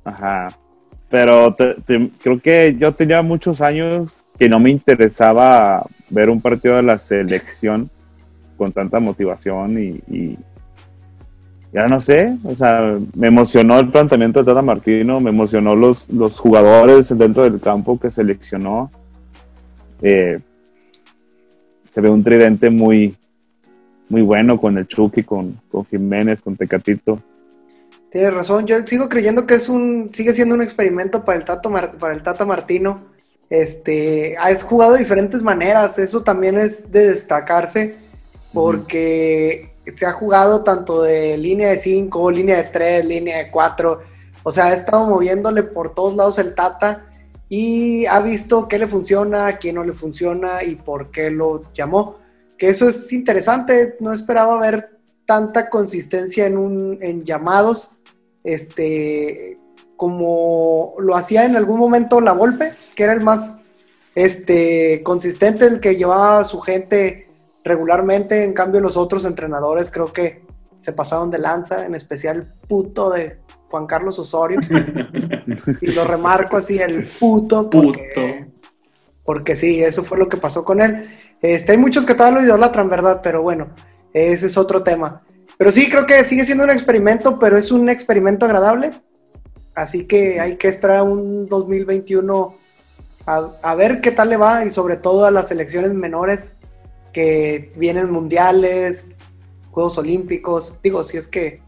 [0.05, 0.49] Ajá.
[1.15, 1.77] Pero te-
[2.21, 6.99] creo que yo tenía muchos años que no me interesaba ver un partido de la
[6.99, 7.89] selección
[8.57, 10.37] con tanta motivación y, y
[11.73, 16.11] ya no sé, o sea, me emocionó el planteamiento de Tata Martino, me emocionó los,
[16.11, 18.91] los jugadores dentro del campo que seleccionó.
[20.03, 20.41] Eh,
[21.91, 23.15] se ve un tridente muy,
[24.09, 27.21] muy bueno con el Chucky, con, con Jiménez, con Tecatito.
[28.15, 31.73] Tienes razón, yo sigo creyendo que es un, sigue siendo un experimento para el Tato
[31.99, 33.03] para el Tata Martino.
[33.51, 37.97] Este, has jugado de diferentes maneras, eso también es de destacarse,
[38.53, 44.01] porque se ha jugado tanto de línea de 5, línea de 3, línea de 4,
[44.45, 47.07] o sea, ha estado moviéndole por todos lados el Tata
[47.49, 52.19] y ha visto qué le funciona, qué no le funciona y por qué lo llamó.
[52.59, 57.91] Que eso es interesante, no esperaba ver tanta consistencia en, un, en llamados
[58.45, 59.59] este,
[59.97, 63.57] como lo hacía en algún momento la Volpe, que era el más
[64.15, 67.29] este, consistente, el que llevaba a su gente
[67.65, 70.45] regularmente, en cambio los otros entrenadores creo que
[70.77, 73.39] se pasaron de lanza, en especial el puto de
[73.71, 74.61] Juan Carlos Osorio.
[75.81, 78.71] y lo remarco así, el puto, porque, puto.
[79.25, 81.09] porque sí, eso fue lo que pasó con él.
[81.41, 83.21] Este, hay muchos que todavía lo idolatran, ¿verdad?
[83.23, 83.69] Pero bueno,
[84.13, 85.23] ese es otro tema.
[85.65, 88.91] Pero sí, creo que sigue siendo un experimento, pero es un experimento agradable.
[89.75, 92.55] Así que hay que esperar un 2021
[93.25, 96.53] a, ver qué tal le va y sobre todo a las selecciones menores
[97.15, 99.09] que vienen mundiales,
[99.71, 100.79] Juegos Olímpicos.
[100.83, 101.63] Digo, si es que,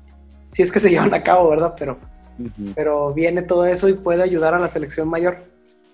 [0.50, 1.74] si es que se llevan a cabo, ¿verdad?
[1.78, 1.96] Pero,
[2.74, 5.38] pero viene todo eso y puede ayudar a la selección mayor.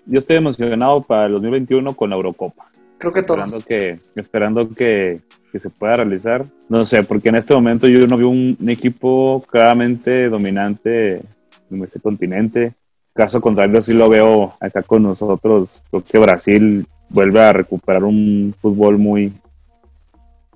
[0.07, 2.69] Yo estoy emocionado para el 2021 con la Eurocopa.
[2.97, 6.45] Creo que esperando Que, esperando que, que se pueda realizar.
[6.67, 11.21] No sé, porque en este momento yo no veo un, equipo claramente dominante
[11.69, 12.73] en ese continente.
[13.13, 15.83] Caso contrario, sí lo veo acá con nosotros.
[15.91, 19.31] Creo que Brasil vuelve a recuperar un fútbol muy,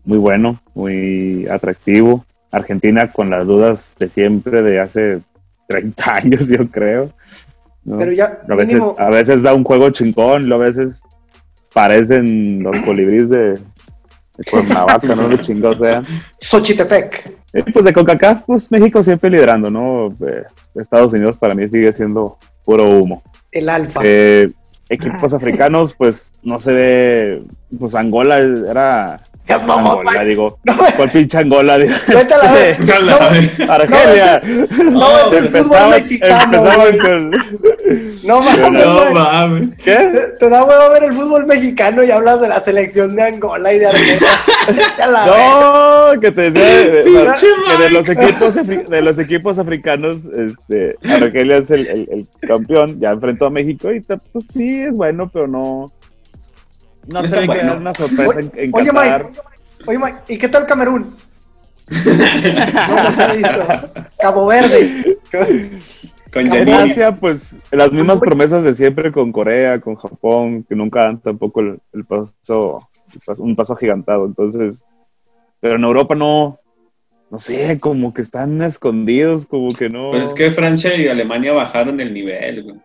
[0.04, 2.26] muy bueno, muy atractivo.
[2.52, 5.20] Argentina con las dudas de siempre, de hace
[5.68, 7.12] 30 años, yo creo.
[7.86, 11.02] Pero ya, a, veces, a veces da un juego chingón, a veces
[11.78, 13.60] parecen los colibríes de,
[14.50, 15.28] Cuernavaca, ¿no?
[15.28, 16.04] Los chingados sean.
[16.40, 17.34] Xochitepec.
[17.54, 20.08] Eh, pues de CONCACAF, pues México siempre liderando, ¿no?
[20.28, 23.22] Eh, Estados Unidos para mí sigue siendo puro humo.
[23.52, 24.02] El alfa.
[24.04, 24.48] Eh,
[24.90, 27.44] equipos africanos, pues no se ve,
[27.80, 30.60] pues Angola era ya mamón, Angola, digo.
[30.64, 31.78] No, ¿Cuál pinche Angola?
[32.08, 32.80] Vete a la vez.
[32.80, 34.42] No, Argelia.
[34.92, 36.64] No, es el fútbol mexicano.
[37.02, 37.32] Con...
[38.24, 38.86] No mames.
[38.86, 39.70] No mames.
[39.84, 40.12] ¿Qué?
[40.40, 43.80] Te, da huevo ver el fútbol mexicano y hablas de la selección de Angola y
[43.80, 44.20] de Argelia.
[45.26, 48.56] no, que te decía que de los equipos
[48.90, 53.92] de los equipos africanos, este, Argelia es el, el, el campeón, ya enfrentó a México
[53.94, 55.86] y pues sí es bueno, pero no
[57.08, 57.78] no sé, bueno.
[57.78, 59.40] una sorpresa en, en oye, Mike,
[59.86, 61.16] oye, Mike, ¿y qué tal Camerún?
[62.06, 64.10] no visto.
[64.20, 65.18] Cabo Verde.
[66.34, 71.22] Con Asia, pues las mismas promesas de siempre con Corea, con Japón, que nunca dan
[71.22, 72.90] tampoco el, paso,
[73.38, 74.26] un paso agigantado.
[74.26, 74.84] Entonces,
[75.62, 76.60] pero en Europa no,
[77.32, 80.12] no sé, como que están escondidos, como que no.
[80.12, 82.76] Pues es que Francia y Alemania bajaron el nivel, güey.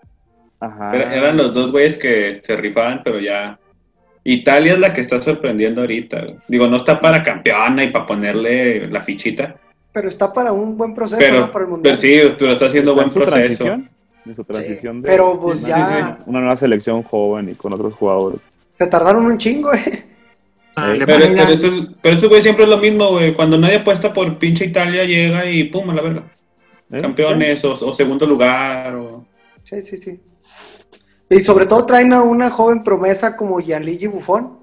[0.60, 0.92] Ajá.
[0.92, 3.58] eran los dos güeyes que se rifaban, pero ya
[4.24, 6.26] Italia es la que está sorprendiendo ahorita.
[6.48, 9.56] Digo, no está para campeona y para ponerle la fichita.
[9.92, 11.98] Pero está para un buen proceso, pero, para el mundial.
[12.00, 13.30] Pero sí, tú lo estás haciendo buen proceso.
[13.30, 13.90] Transición?
[14.24, 16.18] De su transición de, pero pues ya...
[16.26, 18.40] Una nueva selección joven y con otros jugadores.
[18.78, 20.06] Se tardaron un chingo, eh.
[20.76, 21.68] Ah, pero, pero, eso,
[22.00, 23.34] pero eso, güey, siempre es lo mismo, güey.
[23.34, 26.22] Cuando nadie apuesta por pinche Italia, llega y pum, a la verga.
[27.00, 28.94] Campeones o, o, segundo lugar.
[28.96, 29.26] O...
[29.60, 30.20] Sí, sí, sí.
[31.32, 34.60] Y sobre todo traen a una joven promesa como Gianluigi Buffon.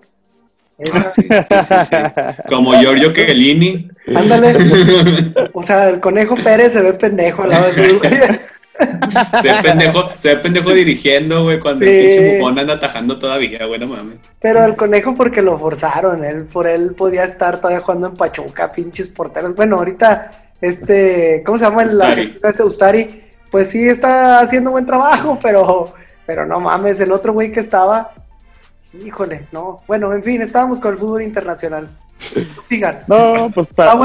[2.47, 3.89] Como Giorgio Chiellini.
[4.15, 5.34] Ándale.
[5.53, 7.99] O sea, el conejo Pérez se ve pendejo al lado del
[9.41, 13.65] se ve pendejo, se ve pendejo dirigiendo, güey, cuando el pinche Buffon anda atajando todavía,
[13.65, 14.19] güey, no mames.
[14.39, 18.71] Pero el conejo porque lo forzaron, él, por él podía estar todavía jugando en Pachuca,
[18.71, 19.53] pinches porteros.
[19.55, 22.01] Bueno, ahorita, este, ¿cómo se llama el
[22.41, 23.23] este Ustari?
[23.51, 25.93] Pues sí está haciendo buen trabajo, pero
[26.30, 28.12] pero no mames, el otro güey que estaba,
[29.04, 29.78] híjole, no.
[29.88, 31.89] Bueno, en fin, estábamos con el fútbol internacional.
[32.62, 33.00] Sigan.
[33.08, 33.98] No, pues para,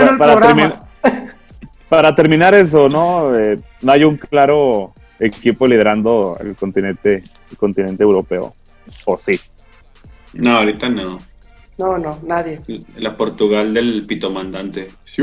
[1.86, 3.38] para, terminar eso, ¿no?
[3.38, 8.54] Eh, no hay un claro equipo liderando el continente, el continente europeo.
[9.04, 9.38] ¿O sí?
[10.32, 11.18] No, ahorita no.
[11.76, 12.62] No, no, nadie.
[12.96, 14.88] La Portugal del pitomandante.
[15.04, 15.20] Sí.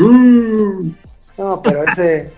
[1.36, 2.32] No, pero ese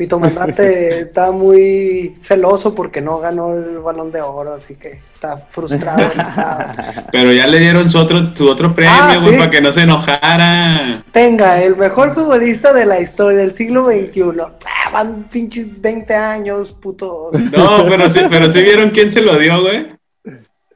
[0.00, 5.36] Pito Mandante está muy celoso porque no ganó el balón de oro, así que está
[5.36, 6.10] frustrado.
[7.12, 11.04] Pero ya le dieron su otro, su otro premio, ah, para que no se enojara.
[11.12, 14.22] Tenga, el mejor futbolista de la historia del siglo XXI.
[14.40, 17.30] Ah, van pinches 20 años, puto.
[17.52, 19.86] No, pero sí, pero sí vieron quién se lo dio, güey.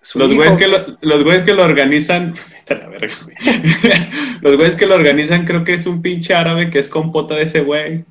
[0.02, 3.36] Su Los güeyes que lo, los güeyes que lo organizan, vete a la verga, güey.
[4.42, 7.44] los güeyes que lo organizan creo que es un pinche árabe que es compota de
[7.44, 8.04] ese güey.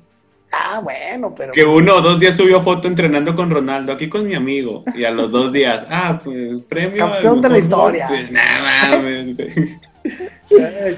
[0.56, 1.52] Ah, bueno, pero.
[1.52, 4.84] Que uno o dos días subió foto entrenando con Ronaldo, aquí con mi amigo.
[4.94, 6.98] Y a los dos días, ah, pues premio.
[7.08, 8.06] Campeón de la historia.
[8.30, 9.36] Nah, mames,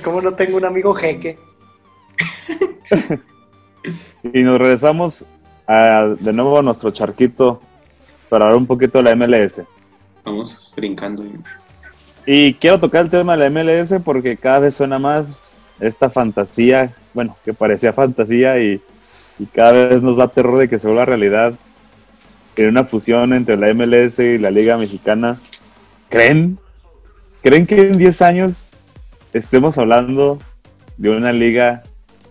[0.03, 1.39] ¿Cómo no tengo un amigo jeque?
[4.33, 5.25] Y nos regresamos
[5.69, 7.61] a- de nuevo a nuestro charquito
[8.29, 9.63] para hablar un poquito de la MLS.
[10.25, 11.25] Vamos brincando.
[12.27, 16.93] Y quiero tocar el tema de la MLS porque cada vez suena más esta fantasía,
[17.15, 18.81] bueno, que parecía fantasía y,
[19.39, 21.55] y cada vez nos da terror de que se vuelva realidad
[22.57, 25.37] en una fusión entre la MLS y la Liga Mexicana.
[26.09, 26.59] ¿Creen?
[27.43, 28.71] ¿Creen que en 10 años
[29.33, 30.39] estemos hablando
[30.97, 31.83] de una liga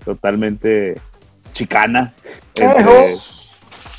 [0.04, 0.96] totalmente
[1.54, 2.13] chicana?
[2.56, 3.22] Entre Ejo.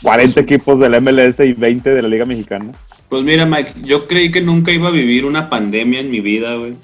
[0.03, 2.73] 40 equipos de la MLS y 20 de la Liga Mexicana.
[3.09, 6.55] Pues mira, Mike, yo creí que nunca iba a vivir una pandemia en mi vida,
[6.55, 6.77] güey.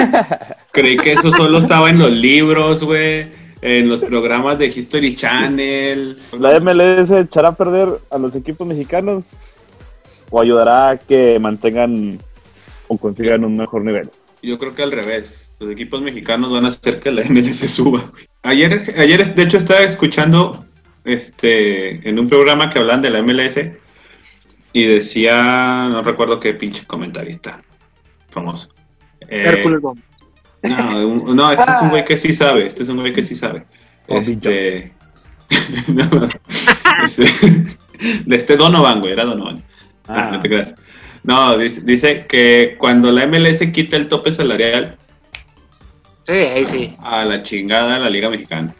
[0.72, 3.26] creí que eso solo estaba en los libros, güey,
[3.62, 6.18] en los programas de History Channel.
[6.38, 9.46] ¿La MLS echará a perder a los equipos mexicanos
[10.30, 12.18] o ayudará a que mantengan
[12.88, 14.10] o consigan un mejor nivel?
[14.42, 15.50] Yo creo que al revés.
[15.60, 18.12] Los equipos mexicanos van a hacer que la MLS suba.
[18.42, 20.66] Ayer, ayer de hecho, estaba escuchando
[21.04, 23.58] este en un programa que hablan de la MLS
[24.72, 27.62] y decía, no recuerdo qué pinche comentarista
[28.28, 28.70] famoso.
[29.28, 30.04] Eh, Hércules Gómez.
[30.62, 32.66] No, no, este es un güey que sí sabe.
[32.66, 33.64] Este es un güey que sí sabe.
[34.08, 34.92] Bobby Este.
[35.88, 36.28] no,
[37.04, 37.24] este,
[38.24, 39.62] de este Donovan, güey, era Donovan.
[40.06, 40.74] Ah, no te creas.
[41.24, 44.96] No, dice, dice que cuando la MLS quita el tope salarial,
[46.26, 46.96] Sí, ahí sí.
[47.00, 48.74] a la chingada la Liga Mexicana.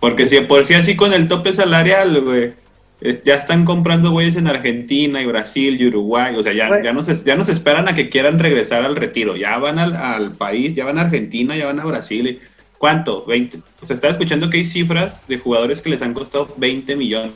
[0.00, 2.52] Porque si por si así con el tope salarial, güey,
[3.00, 6.34] ya están comprando güeyes en Argentina y Brasil y Uruguay.
[6.36, 8.96] O sea, ya, ya, no se, ya no se esperan a que quieran regresar al
[8.96, 9.36] retiro.
[9.36, 12.26] Ya van al, al país, ya van a Argentina, ya van a Brasil.
[12.26, 12.40] y-
[12.78, 13.24] ¿Cuánto?
[13.26, 13.58] 20.
[13.82, 17.32] O sea, estaba escuchando que hay cifras de jugadores que les han costado 20 millones.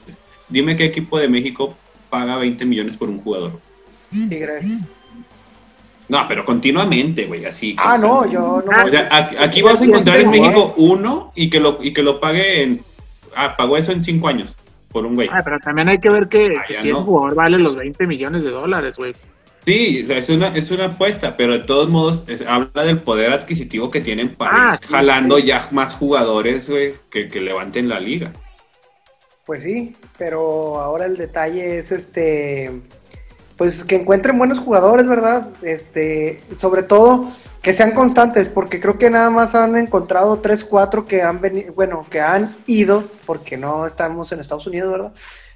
[0.48, 1.74] Dime qué equipo de México
[2.08, 3.60] paga 20 millones por un jugador.
[4.10, 4.82] Tigres.
[6.08, 7.74] No, pero continuamente, güey, así.
[7.78, 8.86] Ah, no, yo no.
[8.86, 12.02] o sea, aquí, aquí vas a encontrar en México uno y que lo, y que
[12.02, 12.82] lo pague en.
[13.34, 14.54] Ah, pagó eso en cinco años
[14.94, 15.28] por un güey.
[15.32, 17.04] Ah, pero también hay que ver que, Ah, que ya si el no.
[17.04, 19.12] jugador vale los 20 millones de dólares, güey.
[19.62, 23.90] Sí, es una, es una apuesta, pero de todos modos es- habla del poder adquisitivo
[23.90, 25.44] que tienen para Ah, ir sí, jalando sí.
[25.46, 28.32] ya más jugadores, güey, que, que levanten la liga.
[29.44, 32.70] Pues sí, pero ahora el detalle es este.
[33.56, 35.48] Pues que encuentren buenos jugadores, ¿verdad?
[35.62, 37.30] Este, sobre todo
[37.64, 41.72] que sean constantes, porque creo que nada más han encontrado 3, 4 que han venido,
[41.72, 45.14] bueno, que han ido, porque no estamos en Estados Unidos, ¿verdad?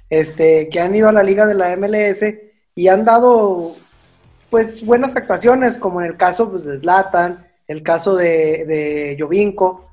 [0.09, 2.25] Este, que han ido a la liga de la MLS
[2.73, 3.75] y han dado,
[4.49, 9.91] pues, buenas actuaciones, como en el caso pues, de Zlatan, el caso de, de Jovinko,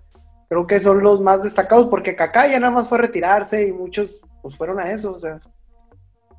[0.48, 3.72] creo que son los más destacados, porque Kaká ya nada más fue a retirarse y
[3.72, 5.38] muchos pues fueron a eso, o sea.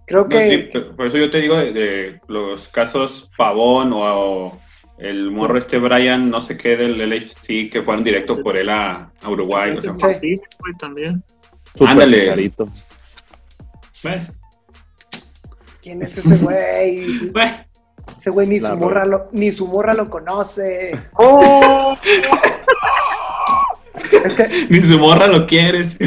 [0.08, 0.72] Creo No, que...
[0.74, 4.60] sí, por eso yo te digo de, de los casos Pavón o, o
[4.98, 9.12] el morro este Brian, no sé qué, del LHC, que fueron directo por él a,
[9.22, 9.76] a Uruguay.
[9.78, 10.36] O sea, Sí.
[10.80, 11.24] También.
[11.86, 12.52] Ándale.
[15.82, 17.32] ¿Quién es ese güey?
[18.18, 20.98] Ese güey ni su morra lo, ni su morra lo conoce.
[21.14, 21.98] ¡Oh!
[24.12, 25.98] Es que ni su morra lo quieres.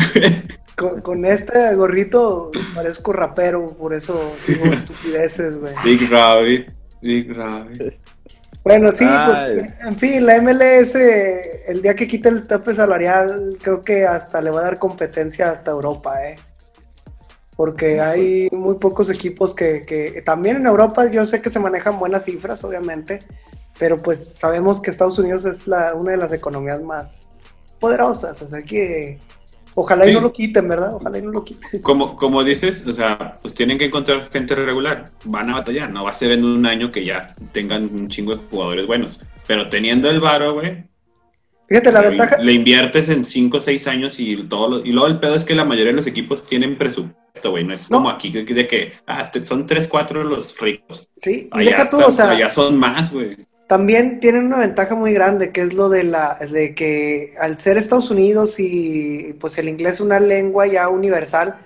[0.76, 5.74] con, con este gorrito parezco rapero, por eso digo estupideces, güey.
[5.84, 6.70] Big Rabbit,
[7.02, 7.94] Big Rabbit.
[8.62, 9.54] Bueno, sí, Ay.
[9.54, 14.42] pues, en fin, la MLS, el día que quite el tope salarial, creo que hasta
[14.42, 16.36] le va a dar competencia hasta Europa, ¿eh?
[17.56, 21.98] Porque hay muy pocos equipos que, que también en Europa yo sé que se manejan
[21.98, 23.20] buenas cifras, obviamente,
[23.78, 27.32] pero pues sabemos que Estados Unidos es la, una de las economías más
[27.80, 29.18] poderosas, o sea que
[29.80, 30.14] ojalá y Sí.
[30.14, 30.94] no lo quiten, ¿verdad?
[30.94, 31.80] Ojalá y no lo quiten.
[31.82, 35.10] Como, como dices, o sea, pues tienen que encontrar gente regular.
[35.24, 38.36] Van a batallar, no va a ser en un año que ya tengan un chingo
[38.36, 39.20] de jugadores buenos.
[39.46, 40.84] Pero teniendo el varo, güey,
[41.68, 44.90] Fíjate, la le, ventaja, le inviertes en 5 o 6 años y todo lo- y
[44.90, 47.62] luego el pedo es que la mayoría de los equipos tienen presupuesto, güey.
[47.62, 47.98] No es No.
[47.98, 51.08] como aquí de, de que ah, te- son 3, 4 los ricos.
[51.14, 52.30] sí, y Allá, deja tú, están- o sea...
[52.30, 53.36] allá son más, güey.
[53.70, 57.76] También tienen una ventaja muy grande, que es lo de la, de que al ser
[57.76, 61.56] Estados Unidos y pues el inglés es una lengua ya universal,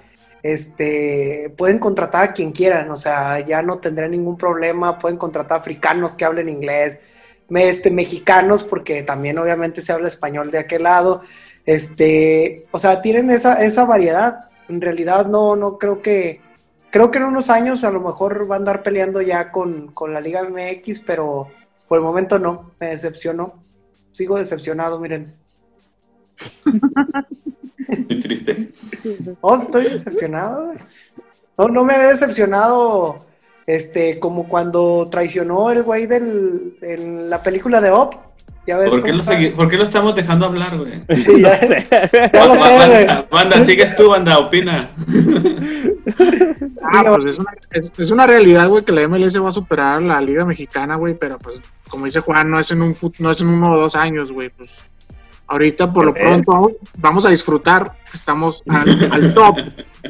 [0.43, 5.59] este, pueden contratar a quien quieran, o sea, ya no tendrán ningún problema, pueden contratar
[5.59, 6.99] africanos que hablen inglés,
[7.49, 11.23] este, mexicanos, porque también obviamente se habla español de aquel lado,
[11.65, 14.51] este, o sea, tienen esa, esa variedad.
[14.69, 16.43] En realidad no, no creo que,
[16.91, 20.13] creo que en unos años a lo mejor va a andar peleando ya con, con
[20.13, 21.49] la Liga MX, pero
[21.95, 23.55] por el momento no, me decepcionó.
[24.11, 25.33] Sigo decepcionado, miren.
[27.87, 28.73] Muy triste.
[29.41, 30.73] Oh, estoy decepcionado.
[31.57, 33.27] No, no me había decepcionado
[33.65, 38.17] este, como cuando traicionó el güey del, en la película de Op.
[38.67, 39.33] Ya ves ¿Por qué, lo está.
[39.39, 41.03] segui- por qué lo estamos dejando hablar, güey?
[41.15, 41.87] Sí, ya, No sé.
[42.33, 43.07] ya lo sé, güey.
[43.07, 44.91] Banda, banda, sigues tú, banda, opina.
[46.87, 50.03] Ah, pues es una, es, es una realidad, güey, que la MLS va a superar
[50.05, 53.41] la Liga Mexicana, güey, pero pues, como dice Juan, no es en un no es
[53.41, 54.71] en uno o dos años, güey, pues.
[55.47, 57.93] Ahorita, por lo pronto, vamos a disfrutar.
[58.13, 59.57] Estamos al, al top,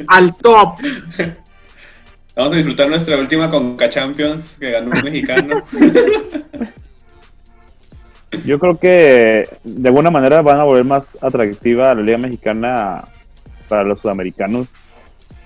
[0.09, 0.79] al top.
[2.37, 5.59] Vamos a disfrutar nuestra última Conca Champions que ganó un mexicano.
[8.45, 13.09] Yo creo que de alguna manera van a volver más atractiva la Liga Mexicana
[13.69, 14.69] para los sudamericanos,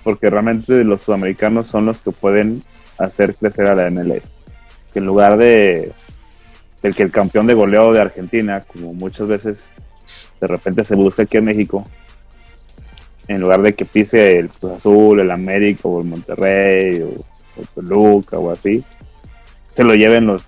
[0.03, 2.63] porque realmente los sudamericanos son los que pueden
[2.97, 4.23] hacer crecer a la MLS.
[4.91, 5.91] Que en lugar de
[6.81, 9.71] del que el campeón de goleo de Argentina, como muchas veces
[10.39, 11.83] de repente se busca aquí en México,
[13.27, 17.19] en lugar de que pise el Cruz Azul, el América o el Monterrey o,
[17.59, 18.83] o Toluca o así,
[19.73, 20.43] se lo lleven los,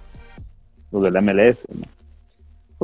[0.92, 1.64] los de la MLS.
[1.70, 2.01] ¿no?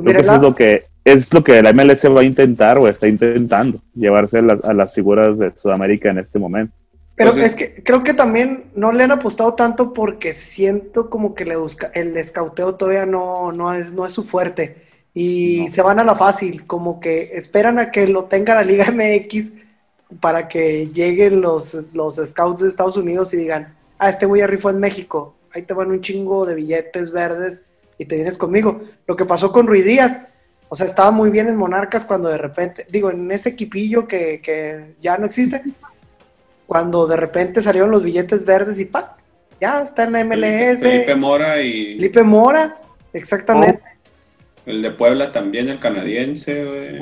[0.04, 2.78] Pues Creo que eso es lo que es lo que la MLS va a intentar
[2.78, 6.76] o está intentando llevarse a las, a las figuras de Sudamérica en este momento.
[7.16, 11.34] Pero Entonces- es que creo que también no le han apostado tanto porque siento como
[11.34, 14.84] que le busca, el escauteo todavía no, no, es, no es su fuerte.
[15.16, 15.72] Y No.
[15.72, 19.52] se van a la fácil, como que esperan a que lo tenga la Liga MX
[20.20, 24.48] para que lleguen los, los scouts de Estados Unidos y digan, ah, este güey ya
[24.48, 27.64] rifó en México, ahí te van un chingo de billetes verdes
[27.98, 28.82] y te vienes conmigo.
[29.08, 30.22] Lo que pasó con Ruiz Díaz,
[30.70, 34.42] o sea, estaba muy bien en Monarcas cuando de repente, digo, en ese equipillo que,
[34.42, 35.62] que ya no existe,
[36.66, 39.18] cuando de repente salieron los billetes verdes y ¡pa!
[39.60, 40.82] Ya está en la MLS.
[40.82, 42.80] Felipe Mora y Felipe Mora,
[43.14, 43.82] exactamente.
[44.66, 47.00] el de Puebla también, el canadiense, güey.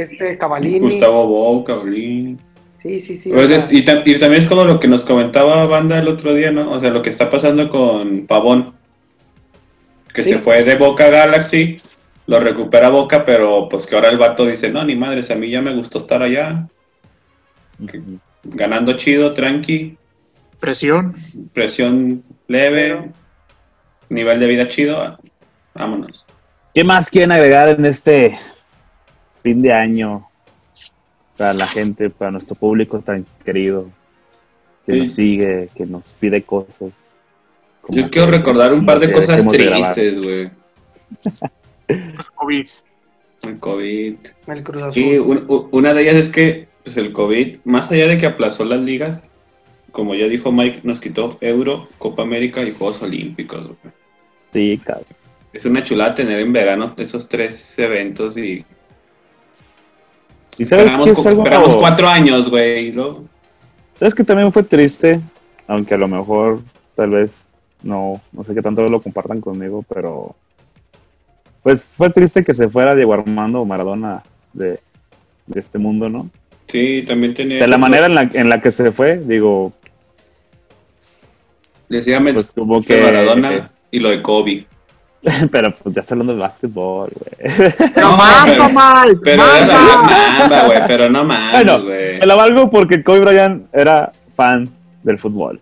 [0.00, 0.78] Este Cavalini.
[0.78, 2.38] Gustavo Bou, Caolín.
[2.76, 3.32] Sí, sí, sí.
[3.32, 6.52] Pues es- y, y también es como lo que nos comentaba Banda el otro día,
[6.52, 6.70] ¿no?
[6.70, 8.74] O sea, lo que está pasando con Pavón.
[10.18, 10.30] Que Sí.
[10.30, 11.76] se fue de Boca a Galaxy,
[12.26, 15.48] lo recupera Boca, pero pues que ahora el vato dice, no, ni madres, a mí
[15.48, 16.66] ya me gustó estar allá,
[18.42, 19.96] ganando chido, tranqui,
[20.58, 21.14] Presión.
[21.54, 23.12] presión leve, Pero-
[24.08, 25.16] nivel de vida chido,
[25.72, 26.26] vámonos.
[26.74, 28.36] ¿Qué más quieren agregar en este
[29.44, 30.28] fin de año
[31.36, 33.86] para la gente, para nuestro público tan querido
[34.84, 35.00] que Sí.
[35.04, 36.90] nos sigue, que nos pide cosas?
[37.88, 40.50] Yo quiero recordar un par de cosas tristes, güey.
[42.36, 42.68] COVID.
[43.46, 44.14] El COVID.
[44.48, 44.92] el Cruz Azul.
[44.94, 48.26] Sí, un- u- una de ellas es que pues, el COVID, más allá de que
[48.26, 49.30] aplazó las ligas,
[49.92, 53.66] como ya dijo Mike, nos quitó Euro, Copa América y Juegos Olímpicos.
[53.66, 53.76] güey.
[54.52, 55.06] Sí, cabrón.
[55.52, 58.64] Es una chulada tener en verano esos tres eventos y
[60.58, 62.92] ¿Y sabes esperamos, qué es cu- algo- esperamos cuatro años, güey.
[62.92, 63.24] luego-
[63.98, 65.20] ¿Sabes que también fue triste?
[65.66, 66.62] Aunque a lo mejor,
[66.94, 67.44] tal vez,
[67.82, 70.34] no, no sé qué tanto lo compartan conmigo, pero
[71.62, 74.22] pues fue triste que se fuera Diego Armando Maradona
[74.52, 74.80] de,
[75.46, 76.30] de este mundo, ¿no?
[76.66, 77.58] Sí, también tenía...
[77.60, 79.72] De la manera en la, en la que se fue, digo,
[81.88, 83.02] Decía pues como que que...
[83.02, 84.66] Maradona y lo de Kobe.
[85.50, 87.72] pero pues ya está hablando de básquetbol, güey.
[87.96, 92.18] No, manda, pero- Mike, Pero mamba, güey, pero no mames, Bueno, güey.
[92.18, 94.70] Me la valgo porque Kobe Bryant era fan
[95.02, 95.60] del fútbol.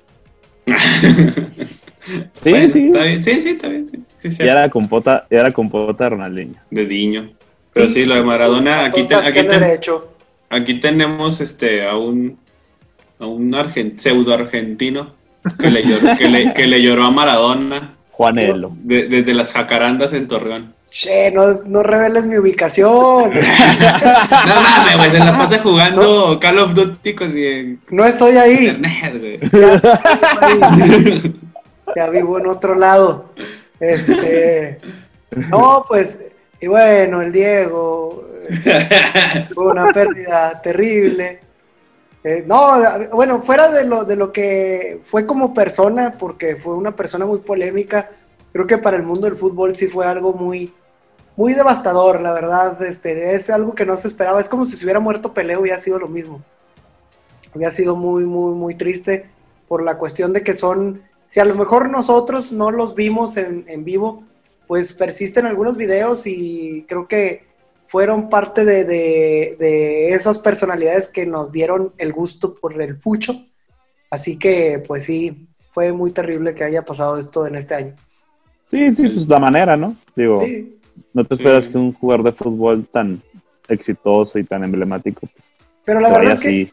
[2.33, 2.87] Sí, Bueno, sí.
[2.87, 4.43] Está bien, sí, sí, está bien, sí, sí, sí.
[4.43, 6.55] Y era compota, y compota de Ronaldinho.
[6.71, 7.31] De Diño.
[7.73, 9.81] Pero sí, lo de Maradona, aquí, te- aquí, te-
[10.51, 12.39] aquí tenemos este a un
[13.19, 15.15] a un argen- pseudo argentino
[15.59, 18.73] que le, lloró, que, le, que le lloró a Maradona Juanelo.
[18.83, 20.75] de- desde las jacarandas en Torreón.
[20.91, 23.31] Che, no, no reveles mi ubicación.
[24.47, 28.69] No mames, güey, se la pasa jugando Call of Duty con en No estoy ahí.
[28.69, 29.39] internet, güey.
[29.53, 31.33] Ya
[32.11, 33.31] vivo en otro lado.
[33.81, 34.81] Este.
[35.51, 36.19] No, pues.
[36.61, 38.23] Y bueno, el Diego.
[39.55, 41.41] Fue una pérdida terrible.
[42.29, 42.81] Eh, no,
[43.13, 47.39] bueno, fuera de lo, de lo que fue como persona, porque fue una persona muy
[47.39, 48.11] polémica,
[48.53, 50.75] creo que para el mundo del fútbol sí fue algo muy,
[51.37, 52.83] muy devastador, la verdad.
[52.83, 54.41] Este, es algo que no se esperaba.
[54.41, 56.43] Es como si se hubiera muerto Pelé, hubiera sido lo mismo.
[57.55, 59.31] Había sido muy, muy, muy triste
[59.69, 63.65] por la cuestión de que son, si a lo mejor nosotros no los vimos en,
[63.69, 64.25] en vivo,
[64.67, 67.45] pues persisten algunos videos y creo que
[67.87, 73.45] fueron parte de, de- de esas personalidades que nos dieron el gusto por el fucho.
[74.11, 77.95] Así que, pues sí, fue muy terrible que haya pasado esto en este año.
[78.71, 79.95] Sí, sí, pues la manera, ¿no?
[80.17, 80.79] Digo, Sí,
[81.13, 81.73] no te esperas Sí.
[81.73, 83.23] que un jugador de fútbol tan
[83.69, 85.29] exitoso y tan emblemático
[85.85, 86.73] pero la verdad es que así.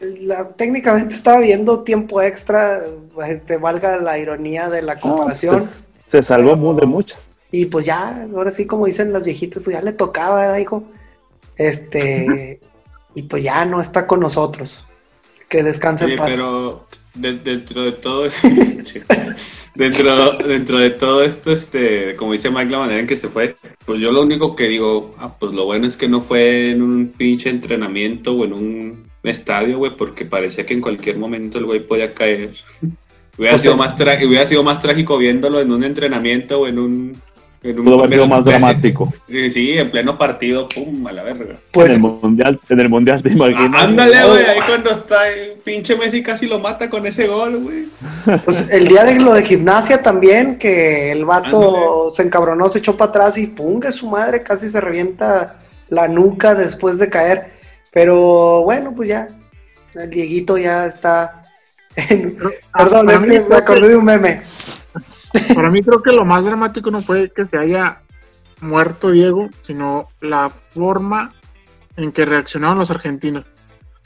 [0.00, 2.82] La- técnicamente estaba viendo tiempo extra,
[3.28, 5.62] este, valga la ironía de la No, comparación.
[5.62, 7.26] se, se salvó Pero- muy de muchos.
[7.52, 10.82] Y pues ya, ahora sí, como dicen las viejitas, pues ya le tocaba, ¿verdad, hijo?
[11.56, 12.60] Este,
[13.14, 14.84] y pues ya no está con nosotros.
[15.48, 16.28] Que descanse Sí, en paz.
[16.30, 18.24] pero de- dentro de todo
[19.74, 23.56] dentro, dentro de todo esto, este, como dice Mike, la manera en que se fue,
[23.84, 26.82] pues yo lo único que digo, ah, pues lo bueno es que no fue en
[26.82, 31.66] un pinche entrenamiento o en un estadio, güey, porque parecía que en cualquier momento el
[31.66, 32.50] güey podía caer.
[33.38, 37.22] Hubiera, sido más tra- hubiera sido más trágico viéndolo en un entrenamiento o en un...
[37.62, 39.12] En un Pudo haber sido más pleno- dramático.
[39.28, 41.56] Sí, sí, en pleno partido, pum, a la verga.
[41.72, 43.72] Pues en el mundial, en el mundial te imaginas.
[43.74, 47.56] Ah, ándale, güey, ahí cuando está el pinche Messi casi lo mata con ese gol,
[47.58, 47.84] güey.
[48.44, 51.58] Pues el día de lo de gimnasia también, que el vato
[52.04, 52.12] Ándale.
[52.14, 55.58] se encabronó, se echó para atrás y punga su madre, casi se revienta
[55.88, 57.55] la nuca después de caer.
[57.96, 59.26] Pero bueno, pues ya,
[59.94, 61.46] el Dieguito ya está.
[61.96, 62.36] en-
[62.76, 64.42] Perdón, Para es mí que me creo acordé de un meme.
[65.54, 68.02] Para mí creo que lo más dramático no fue que se haya
[68.60, 71.32] muerto Diego, sino la forma
[71.96, 73.46] en que reaccionaron los argentinos.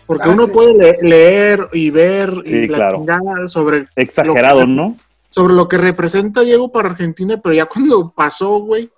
[0.06, 0.52] Porque Ah, uno sí.
[0.52, 2.98] puede le- leer y ver Sí, y la claro.
[2.98, 4.96] chingada sobre, Exagerado, ¿no?
[5.30, 8.88] sobre lo que representa Diego para Argentina, pero ya cuando pasó, güey,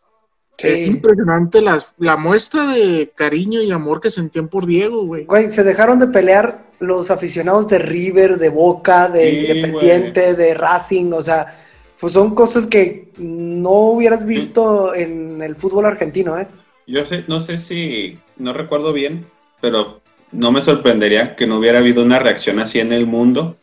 [0.58, 5.24] es impresionante las- la muestra de cariño y amor que sentían por Diego, güey.
[5.24, 10.54] Güey, se dejaron de pelear los aficionados de River, de Boca, de Sí, Independiente, de
[10.54, 11.58] Racing, o sea,
[12.00, 16.48] pues son cosas que no hubieras visto en el fútbol argentino, ¿eh?
[16.86, 19.24] Yo sé, no sé si, no recuerdo bien,
[19.60, 20.00] pero
[20.32, 23.56] no me sorprendería que no hubiera habido una reacción así en el mundo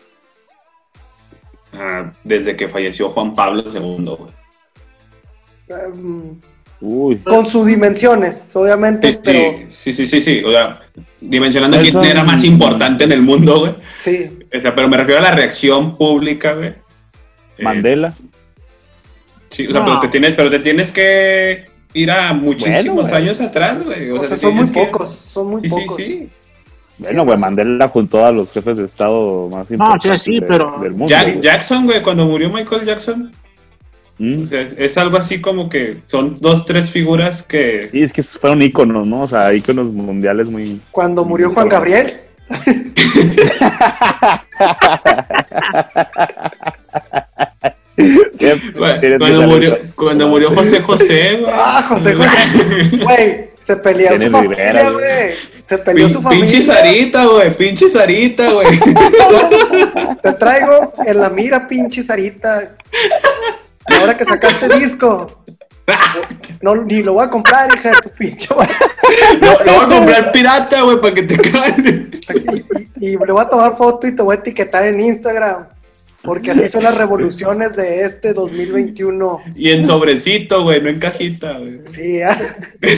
[1.73, 4.31] ah, desde que falleció Juan Pablo II, güey.
[5.93, 6.39] Um,
[6.81, 7.17] Uy.
[7.17, 10.79] con sus dimensiones, obviamente, Sí, pero sí, sí, sí, sí, o sea,
[11.19, 13.75] dimensionando Eso- quién era más importante en el mundo, güey.
[13.99, 16.69] sí, O sea, pero me refiero a la reacción pública, güey.
[16.69, 18.13] Eh, Mandela.
[19.49, 19.85] Sí, o sea, No.
[19.87, 24.09] pero, te tienes, pero te tienes que ir a muchísimos años atrás, güey.
[24.11, 25.97] o sea, son muy que- pocos, son muy Sí, sí, pocos.
[25.97, 26.29] sí.
[26.99, 30.77] Bueno, güey, Mandela junto a los jefes de Estado más sí, importantes sí, de- pero-
[30.81, 31.07] del mundo.
[31.09, 31.41] Jack-.
[31.41, 33.31] Jackson, güey, cuando murió Michael Jackson,
[34.19, 34.43] Mm.
[34.43, 37.87] o sea, es, algo así como que son dos, tres figuras que...
[37.89, 39.21] Sí, es que fueron íconos, ¿no?
[39.21, 40.81] O sea, íconos mundiales muy...
[40.91, 42.17] Cuando murió Juan Gabriel,
[49.17, 51.51] cuando, murió, cuando murió José José, güey.
[51.53, 55.33] ah, José José, güey, se peleó su familia, güey,
[55.65, 56.45] se peleó Pin- su familia.
[56.47, 58.79] pinche Sarita, güey, pinche Sarita, güey.
[60.23, 62.75] Te traigo en la mira, pinche Sarita.
[63.99, 65.43] Ahora que sacaste disco.
[66.61, 68.47] No, ni lo voy a comprar, hija de tu pinche.
[68.55, 68.73] madre.
[69.41, 72.11] Lo, lo voy a comprar pirata, güey, para que te caen.
[72.99, 75.65] Y, y- y le voy a tomar foto y te voy a etiquetar en Instagram.
[76.21, 79.41] Porque así son las revoluciones de este 2021.
[79.55, 81.79] Y en sobrecito, güey, no en cajita, güey.
[81.91, 82.37] Sí, ah.
[82.81, 82.97] de,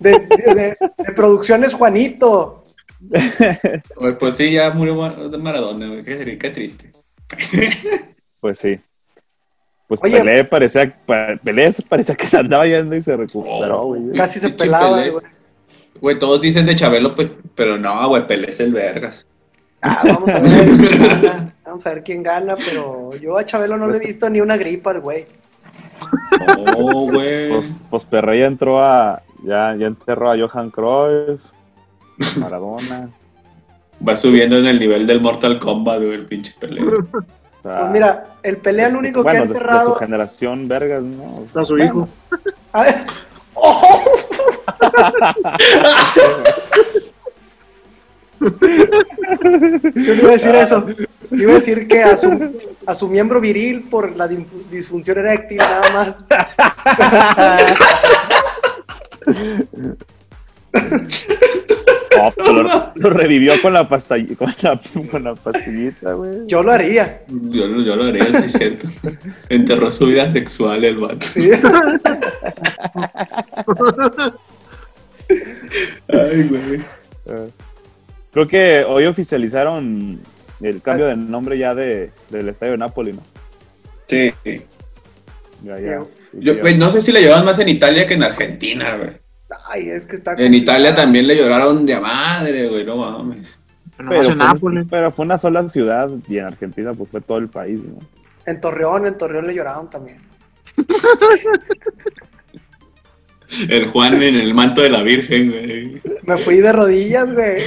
[0.00, 0.18] de-
[0.54, 2.64] de- de producciones Juanito.
[4.18, 6.04] Pues sí, ya murió Mar- Maradona, güey.
[6.04, 6.90] Qué, qué triste.
[8.40, 8.80] Pues sí.
[10.00, 10.22] Pues Oye.
[10.24, 14.12] Pelé parecía, pa- Pelé parecía que se andaba yendo y se recuperó, güey.
[14.16, 15.10] Casi se pelaba, Pelé.
[15.10, 15.24] güey.
[16.00, 19.26] Güey, todos dicen de Chabelo, pues, pero no, güey, Pelé es el vergas.
[19.82, 21.54] Ah, vamos a ver quién gana.
[21.64, 24.56] Vamos a ver quién gana, pero yo a Chabelo no le he visto ni una
[24.56, 25.26] gripa al güey.
[26.78, 27.50] Oh, güey.
[27.50, 29.22] Pues, pues Pelé ya entró a...
[29.44, 31.42] Ya, ya enterró a Johan Cruyff,
[32.38, 33.10] Maradona.
[34.08, 36.80] Va subiendo en el nivel del Mortal Kombat, güey, el pinche Pelé.
[37.64, 39.92] o sea, Pues mira, el pelea el único bueno, que ha de- de, enterrado.
[39.92, 41.44] su generación, vergas, ¿no?
[41.54, 42.08] A su Bueno, hijo.
[42.74, 42.86] Ah,
[43.54, 44.02] ¡Oh!
[48.40, 50.86] Yo no iba a decir eso.
[51.30, 55.90] Iba a decir que a su, a su miembro viril por la disfunción eréctil nada
[55.92, 56.18] más.
[62.36, 66.46] Lo, lo revivió con la, pasta, con la, con la pastillita, güey.
[66.46, 67.22] Yo lo haría.
[67.28, 68.86] Yo, lo- yo lo haría, sí cierto.
[69.48, 71.26] Enterró su vida sexual el vato.
[71.26, 71.50] Sí.
[76.08, 76.80] Ay, güey.
[78.32, 80.20] Creo que hoy oficializaron
[80.60, 83.20] el cambio de nombre ya de, del estadio de Napoli, ¿no?
[84.08, 84.32] Sí.
[85.62, 86.00] Ya, ya.
[86.32, 89.10] Yo, güey, no sé si le lloran más en Italia que en Argentina, güey.
[89.66, 90.34] Ay, es que está.
[90.34, 93.58] En Italia también le lloraron de a madre, güey, no mames.
[93.96, 94.86] Pero, Pero en fue, Nápoles.
[94.90, 97.98] pero fue una sola ciudad y en Argentina pues fue todo el país, ¿no?
[98.46, 100.18] En Torreón, en Torreón le lloraron también.
[103.68, 106.02] El Juan en el manto de la Virgen, güey.
[106.22, 107.62] Me fui de rodillas, güey.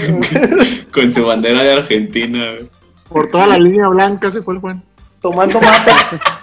[0.91, 2.69] Con su bandera de Argentina, güey.
[3.07, 4.83] Por toda la línea blanca se fue el Juan.
[5.26, 5.91] Tomando mate.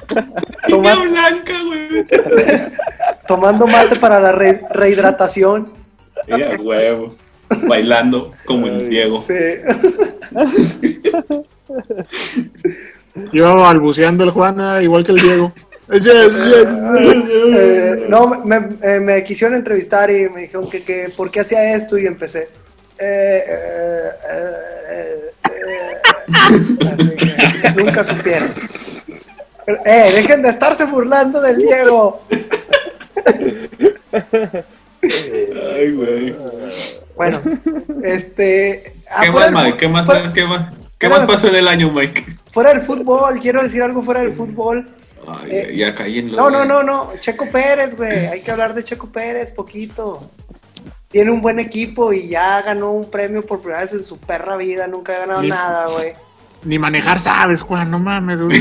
[0.69, 2.05] Toma- blanca, güey.
[3.29, 5.69] tomando mate para la re- rehidratación.
[6.27, 7.15] Y a huevo.
[7.69, 9.25] Bailando como el Diego.
[9.29, 9.35] Sí.
[13.33, 15.53] Iba balbuceando el Juan, ah, igual que el Diego.
[15.93, 16.67] Yes, yes, yes,
[17.55, 21.77] Eh, no, me, eh, me quisieron entrevistar y me dijeron que, que por qué hacía
[21.77, 22.49] esto y empecé.
[22.99, 24.11] Eh, eh,
[26.27, 28.49] que nunca supieron.
[29.65, 32.21] Pero, Eh, dejen de estarse burlando del Diego.
[35.03, 36.37] Ay, güey.
[37.17, 37.41] Bueno,
[38.05, 38.95] este.
[39.11, 39.77] ah, ¿Qué más, Mike?
[39.79, 42.25] ¿Qué más, fuera- qué más, qué más pasó en el año, Mike?
[42.51, 44.89] Fuera del fútbol, quiero decir algo fuera del fútbol.
[45.27, 47.13] Ay, Eh, ya caí en lo No, no, no, no.
[47.21, 48.27] Checo Pérez, güey.
[48.27, 50.19] Hay que hablar de Checo Pérez poquito.
[51.13, 54.57] Tiene un buen equipo y ya ganó un premio por primera vez en su perra
[54.57, 54.87] vida.
[54.89, 56.13] Nunca ha ganado Ni- nada, güey.
[56.65, 58.61] Ni manejar sabes, Juan, no mames, güey.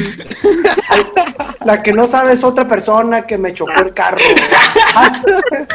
[1.66, 4.18] La que no sabe es otra persona que me chocó el carro.
[4.18, 5.66] güey.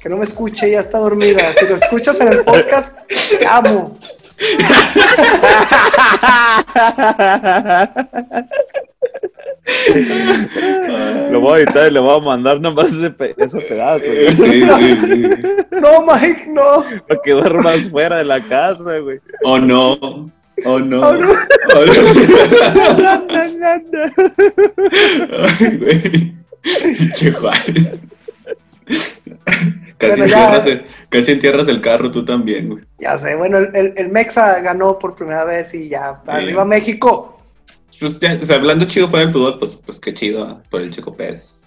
[0.00, 1.42] Que no me escuche, ya está dormida.
[1.58, 2.96] Si lo escuchas en el podcast,
[3.38, 3.98] te amo.
[11.30, 14.30] Lo voy a editar y le voy a mandar nomás ese, pe- ese pedazo, güey,
[14.32, 15.42] Sí, sí, sí.
[15.80, 16.84] No, Mike, no.
[17.08, 19.20] para que duermas fuera de la casa, güey.
[19.44, 19.92] Oh no.
[20.64, 21.00] Oh no.
[21.00, 21.30] Oh, no.
[21.30, 21.32] Oh, no.
[25.40, 26.34] Ay, güey.
[29.98, 32.84] Casi, entierras el, casi entierras el carro tú también, güey.
[32.98, 36.20] Ya sé, bueno, el, el- el Mexa ganó por primera vez y ya.
[36.26, 36.68] Arriba Sí.
[36.68, 37.39] México.
[38.00, 40.62] Pues ya, o sea, hablando chido fuera del fútbol, pues, pues qué chido ¿ah?
[40.70, 41.60] por el Checo Pérez.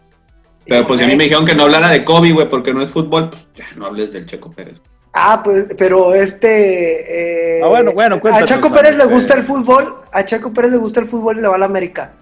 [0.65, 2.81] Pero pues si a mí me dijeron que no hablara de Kobe, güey, porque no
[2.81, 4.79] es fútbol, pues ya no hables del Checo Pérez.
[5.13, 7.57] Ah, pues, pero este.
[7.57, 9.95] eh, Ah, bueno, bueno, A cuéntanos, Juan, Pérez le gusta el fútbol.
[10.11, 12.13] A Chaco Pérez le gusta el fútbol y le va a la América.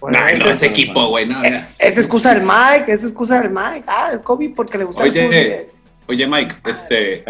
[0.00, 1.72] Bueno, no, ese- ese equipo, güey, no, ya.
[1.78, 3.84] Es excusa del Mike, es excusa del Mike.
[3.86, 5.72] Ah, el Kobe porque le gusta el fútbol.
[6.08, 7.24] Oye, Mike, este,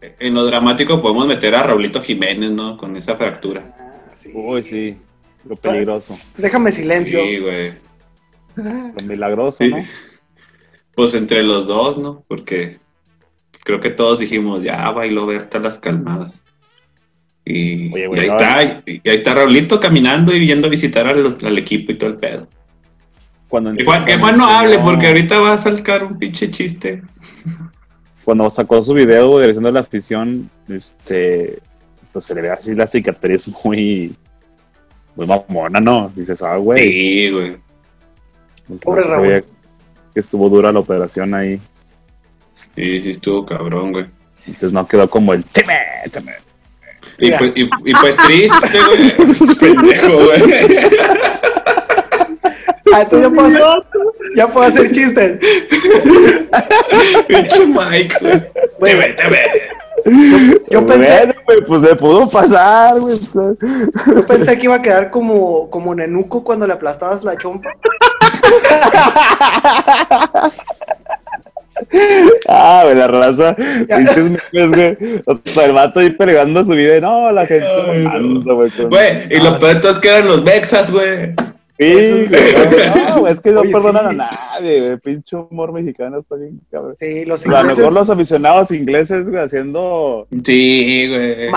[0.00, 2.76] Eh, en lo dramático podemos meter a Raulito Jiménez, ¿no?
[2.78, 3.62] Con esa fractura.
[3.78, 4.30] Ah, sí.
[4.34, 4.98] Uy, sí.
[5.48, 6.18] Lo peligroso.
[6.36, 7.20] Déjame silencio.
[7.20, 7.74] Sí, güey.
[8.56, 9.70] Lo milagroso, Sí.
[9.70, 9.78] ¿no?
[10.94, 12.22] Pues entre los dos, ¿no?
[12.28, 12.78] Porque
[13.64, 16.32] creo que todos dijimos, ya bailó Berta las calmadas.
[17.44, 20.68] Y, Oye, y güey, ahí no, está, y, y ahí está Raulito caminando y yendo
[20.68, 22.46] a visitar a los- al equipo y todo el pedo.
[23.48, 26.50] Cuando, Que Juan, que cuando Juan no hable, porque ahorita va a sacar un pinche
[26.50, 27.02] chiste.
[28.24, 31.58] Cuando sacó su video güey, diciendo la afición, este,
[32.12, 34.14] pues se le ve así la cicatriz muy,
[35.16, 36.12] muy mamona, ¿no?
[36.14, 36.80] Dices, ah, güey.
[36.80, 37.56] Sí, güey.
[38.80, 39.16] Pobre Raúl.
[39.16, 39.44] sabía
[40.14, 41.60] Que estuvo dura la operación ahí.
[42.74, 44.06] Sí, sí estuvo cabrón, güey.
[44.46, 45.78] Entonces no quedó como el teme,
[46.10, 46.32] teme.
[47.18, 49.56] Y pues, y, y pues triste, güey.
[49.60, 50.42] Pendejo, güey.
[52.94, 53.88] Ah, entonces ya puedo hacer,
[54.36, 55.38] ya puedo hacer chistes.
[57.28, 58.42] Pinche Mike, güey.
[58.78, 59.22] Güey, Te
[60.70, 63.14] Yo pensé, Bueno, güey, pues le pudo pasar, güey.
[64.14, 67.70] yo pensé que iba a quedar como, como Nenuco cuando le aplastabas la chompa.
[72.48, 73.54] Ah, güey, la raza.
[73.56, 75.20] Pinches memes, güey.
[75.26, 76.96] O sea, el vato ahí peleando su vida.
[76.96, 77.66] y No, la gente
[78.04, 78.54] no.
[78.56, 78.70] güey.
[79.30, 81.34] y lo peor de todo es que eran los Mexas, güey.
[81.82, 82.42] Sí, güey.
[83.08, 84.18] No, güey, es que no Oye, perdonan sí.
[84.20, 84.96] a nadie, güey.
[84.98, 86.94] Pinche humor mexicano está bien, cabrón.
[86.98, 87.78] Sí, los sea, a lo ingleses.
[87.78, 91.50] mejor los aficionados ingleses, güey, haciendo Sí, güey.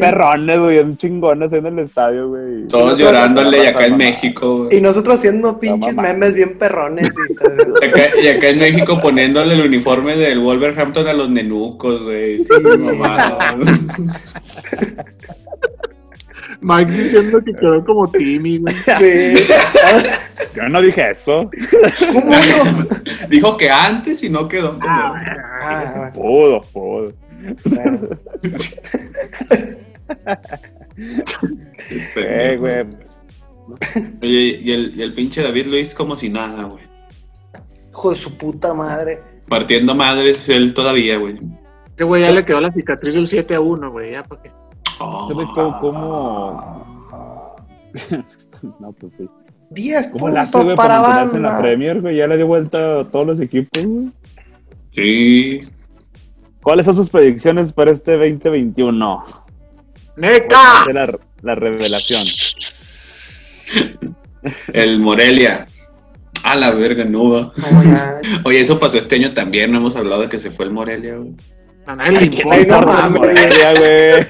[0.00, 2.66] Perrones, güey, bien chingones en el estadio, güey.
[2.68, 3.96] Todos Y llorándole y acá en.
[3.96, 4.80] México, Y güey.
[4.80, 7.08] nosotros haciendo pinches memes bien perrones.
[7.08, 7.84] y.
[7.84, 12.38] Y acá, y acá en México poniéndole el uniforme del Wolverhampton a los nenucos, güey.
[12.38, 13.56] Sí, mamá.
[16.62, 18.74] Mike diciendo que quedó como Timmy, güey.
[18.98, 19.34] Sí.
[20.54, 21.50] Yo no dije eso.
[22.12, 22.86] ¿Cómo no?
[23.28, 24.84] Dijo que antes y no quedó como.
[24.88, 27.12] Ah, Pudo, pudo.
[27.64, 28.08] bueno.
[32.16, 32.84] Eh, güey.
[32.84, 33.24] pues,
[34.22, 36.84] Oye, y el, y el pinche David Luis como si nada, güey.
[37.90, 39.20] Hijo de su puta madre.
[39.48, 41.36] Partiendo madres él todavía, güey.
[41.86, 44.12] Este güey ya le quedó la cicatriz del 7 a 1, güey.
[44.12, 44.50] Ya, ¿para qué?
[45.28, 46.86] ¿Sabes cómo, cómo-
[48.78, 49.28] No, pues sí.
[49.70, 51.62] 10 ¿Cómo la puntos güey, para para mantenerse en la banda.
[51.62, 52.16] Premier, güey?
[52.16, 54.08] Ya le dio vuelta a todos los equipos, güey.
[54.92, 55.60] Sí.
[56.62, 59.24] ¿Cuáles son sus predicciones para este 2021?
[60.16, 60.56] ¡Neca!
[60.82, 62.20] Esa es la, la revelación.
[64.72, 65.66] El Morelia.
[66.42, 67.52] A la verga, no va.
[68.44, 69.70] Oye, eso pasó este año también.
[69.70, 71.34] No hemos hablado de que se fue el Morelia, güey.
[71.90, 73.08] A nadie le Ay, ¿quién importa.
[73.08, 74.26] Morelia, güey?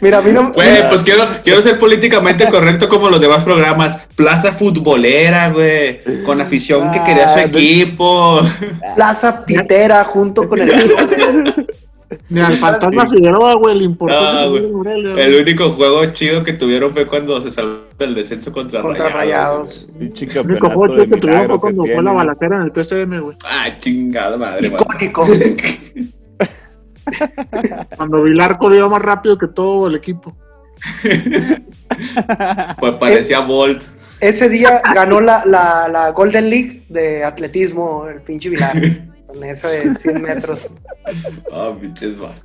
[0.00, 0.52] Mira, a mí no.
[0.52, 3.98] Güey, pues quiero, quiero ser políticamente correcto como los demás programas.
[4.16, 6.00] Plaza futbolera, güey.
[6.24, 8.40] Con afición que quería su Ah, equipo.
[8.94, 10.70] Plaza Pitera junto con el.
[12.28, 14.66] Ni al fantasma Figueroa, güey, le importó Ah, güey.
[14.70, 15.24] Morelia, güey.
[15.24, 19.88] El único juego chido que tuvieron fue cuando se salvó del descenso contra, Contra Rayados.
[19.98, 20.12] El
[20.44, 23.36] único juego de que tuvieron fue cuando fue la balacera en el TCM, güey.
[23.44, 24.68] Ah, chingada madre.
[24.68, 25.26] Icónico.
[27.96, 30.34] Cuando Vilar corrió más rápido que todo el equipo.
[32.80, 33.82] Pues parecía Bolt.
[34.20, 38.72] Ese día ganó la, la, la Golden League de atletismo, el pinche Vilar.
[39.34, 40.68] Con esa de 100 metros.
[41.52, 42.42] Ah, pinches vatos.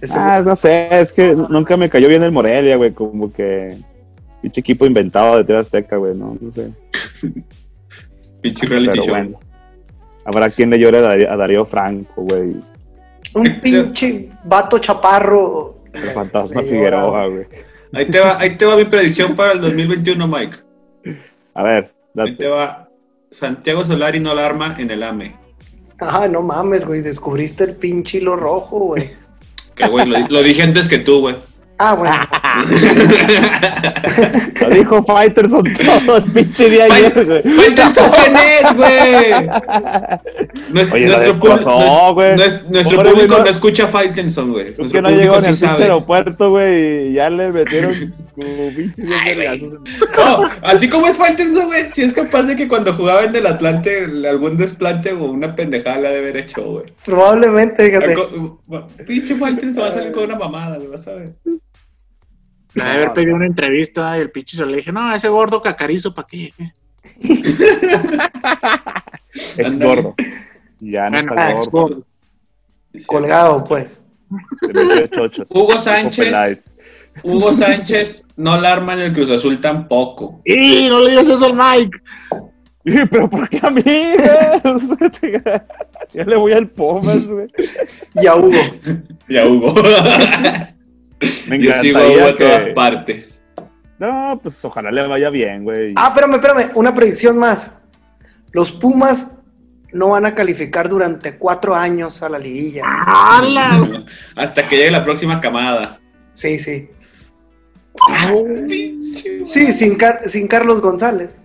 [0.00, 3.76] Ese Ah, no sé, es que nunca me cayó bien el Morelia, güey, como que
[4.42, 6.70] pinche equipo inventado de Tierra Azteca, güey, no, no sé.
[8.40, 9.14] Pinche reality Pero show.
[9.14, 9.38] bueno.
[10.24, 12.50] Habrá quien le llore a Darío, Franco, güey.
[13.34, 15.78] un pinche vato chaparro.
[15.92, 17.46] El fantasma Figueroa, güey.
[17.92, 20.56] Ahí te va, ahí te va mi predicción para el 2021, Mike.
[21.54, 22.48] A ver, Ahí te date.
[22.48, 22.88] va.
[23.30, 25.34] Santiago Solari no la arma en el AME.
[26.00, 27.00] Ah, no mames, güey.
[27.00, 29.10] Descubriste el pinche hilo rojo, güey.
[29.74, 31.36] Que, güey, lo, lo dije antes que tú, güey.
[31.78, 32.16] Ah, bueno.
[34.60, 35.62] Lo dijo Fighterson
[36.04, 37.42] todo el pinche día ayer, güey.
[37.42, 39.32] ¡Faitelson quién es, güey!
[40.92, 42.36] Oye, lo nuestro desplazó, público- güey.
[42.36, 44.64] nues- Nuestro Pobre, público no no- escucha Faitelson, güey.
[44.66, 45.82] Nuestro que no público llegó en sí el pinche sabe.
[45.84, 47.94] aeropuerto, güey, y ya le metieron
[48.36, 49.02] como pinche.
[50.16, 53.46] No, así como es Faitelson, güey, si es capaz de que cuando jugaba en el
[53.46, 56.84] Atlante algún desplante o una pendejada le ha de haber hecho, güey.
[57.04, 58.16] Probablemente, fíjate.
[59.06, 61.30] Pinche Faitelson va a salir con una mamada, güey, vas a ver.
[62.78, 65.60] Le debe haber pedido una entrevista y el pinche se le dije, no, ese gordo
[65.60, 66.52] cacarizo, ¿para qué?
[69.56, 70.14] Ex gordo.
[70.80, 72.06] Ya no Bueno, está ex gordo.
[73.06, 74.02] Colgado, pues.
[75.10, 75.50] Chochos.
[75.50, 76.74] Hugo Sánchez.
[77.22, 80.40] Hugo Sánchez no la arma en el Cruz Azul tampoco.
[80.44, 81.98] ¡Y no le digas eso al Mike!
[83.10, 83.82] Pero ¿por qué a mí?
[83.82, 84.16] güey?
[86.12, 87.48] ya le voy al Pumas, güey.
[88.14, 88.58] Y a Hugo.
[89.28, 89.74] Ya Hugo.
[91.48, 93.42] Me Yo sigo a todas partes.
[93.98, 95.92] No, pues ojalá le vaya bien, güey.
[95.96, 96.70] Ah, espérame, espérame.
[96.74, 97.72] Una predicción más.
[98.52, 99.38] Los Pumas
[99.92, 102.84] no van a calificar durante cuatro años a la liguilla.
[102.86, 104.04] ¡Hala!
[104.36, 105.98] Hasta que llegue la próxima camada.
[106.34, 106.88] Sí, sí.
[108.68, 111.40] Pinche Sí, sin, Car- sin Carlos González.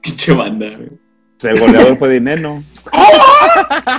[0.00, 0.90] Pinche banda, güey.
[1.38, 2.64] Pues el goleador fue Dineno.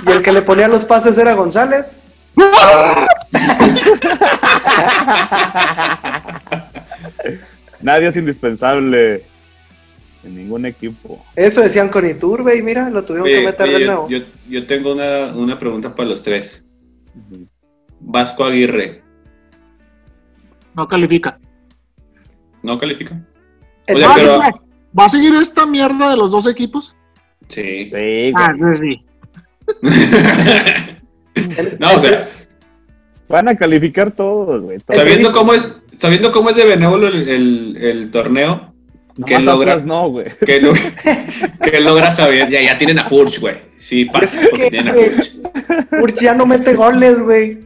[0.06, 1.96] Y el que le ponía los pases era González.
[7.80, 9.24] Nadie es indispensable
[10.24, 11.24] en ningún equipo.
[11.36, 14.08] Eso decían con Iturbe y mira, lo tuvieron que meter oye, de yo, nuevo.
[14.08, 16.64] yo- yo tengo una, una pregunta para los tres.
[18.00, 19.02] Vasco Aguirre,
[20.74, 21.38] No califica.
[22.62, 23.20] ¿no califica?
[23.88, 24.54] Oye, ¿Va, a pero- seguir,
[24.98, 26.94] ¿Va a seguir esta mierda de los dos equipos?
[27.48, 27.90] Sí.
[27.92, 29.04] Sí, Ah, sí.
[31.78, 32.28] No, o sea,
[33.28, 34.78] Van a calificar todos, güey.
[34.78, 34.98] todos.
[34.98, 35.62] sabiendo cómo es,
[35.94, 38.72] sabiendo cómo es de benévolo el, el- el torneo,
[39.26, 40.26] que logra, no, güey.
[40.46, 40.72] que, lo-
[41.62, 43.56] que logra Javier, ya, ya tienen a Furch, güey.
[43.78, 45.32] Sí, pasa, porque que, tienen a Furch.
[46.02, 47.58] Urch ya no mete goles, güey.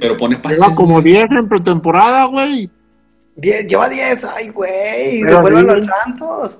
[0.00, 0.58] Pero pone pases.
[0.58, 1.04] Lleva como güey.
[1.14, 2.68] 10 en pretemporada, güey.
[3.36, 5.20] Lleva 10, ay, güey.
[5.22, 5.84] Pero Devuélvanlo al.
[5.84, 6.58] Santos.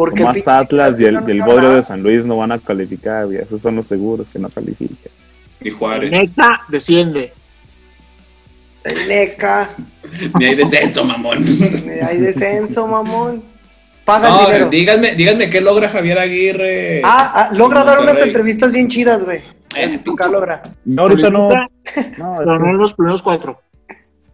[0.00, 3.26] Porque pinche Atlas y el, no el Bodrio de San Luis no van a calificar,
[3.26, 3.36] güey.
[3.36, 5.12] Esos son los seguros que no califican.
[5.60, 6.10] Y Juárez.
[6.10, 7.34] Neta, desciende.
[9.06, 9.68] NECA.
[10.38, 11.44] Ni hay descenso, mamón.
[12.08, 13.42] Hay descenso, mamón.
[14.06, 14.68] Paga el No, dinero.
[14.70, 17.02] díganme, díganme qué logra Javier Aguirre.
[17.04, 19.42] Ah, ah, logra dar unas entrevistas bien chidas, güey.
[19.76, 20.62] Eh, Nunca logra.
[20.86, 21.50] No, ahorita no.
[22.16, 23.60] No no en los primeros cuatro.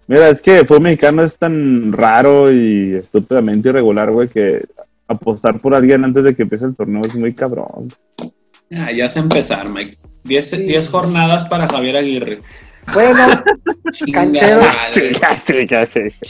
[0.07, 4.65] mira, es que el fútbol mexicano es tan raro y estúpidamente irregular, güey, que
[5.09, 7.89] apostar por alguien antes de que empiece el torneo es muy cabrón.
[8.75, 9.97] Ah, ya se empezar, Mike.
[10.25, 10.57] 10 Sí.
[10.63, 12.41] 10 jornadas para Javier Aguirre.
[12.93, 13.19] Bueno,
[14.13, 14.61] Canchero.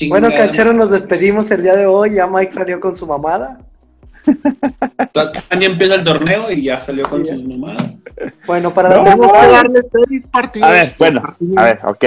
[0.08, 2.14] bueno, canchero, nos despedimos el día de hoy.
[2.14, 3.58] Ya Mike salió con su mamada.
[5.58, 7.32] Ni empieza el torneo y ya salió con Sí.
[7.32, 7.94] sus mamadas.
[8.46, 9.48] Bueno, para No, que temporada.
[9.52, 10.68] darle seis partidos.
[10.68, 11.22] A ver, bueno,
[11.56, 12.04] a ver, ok.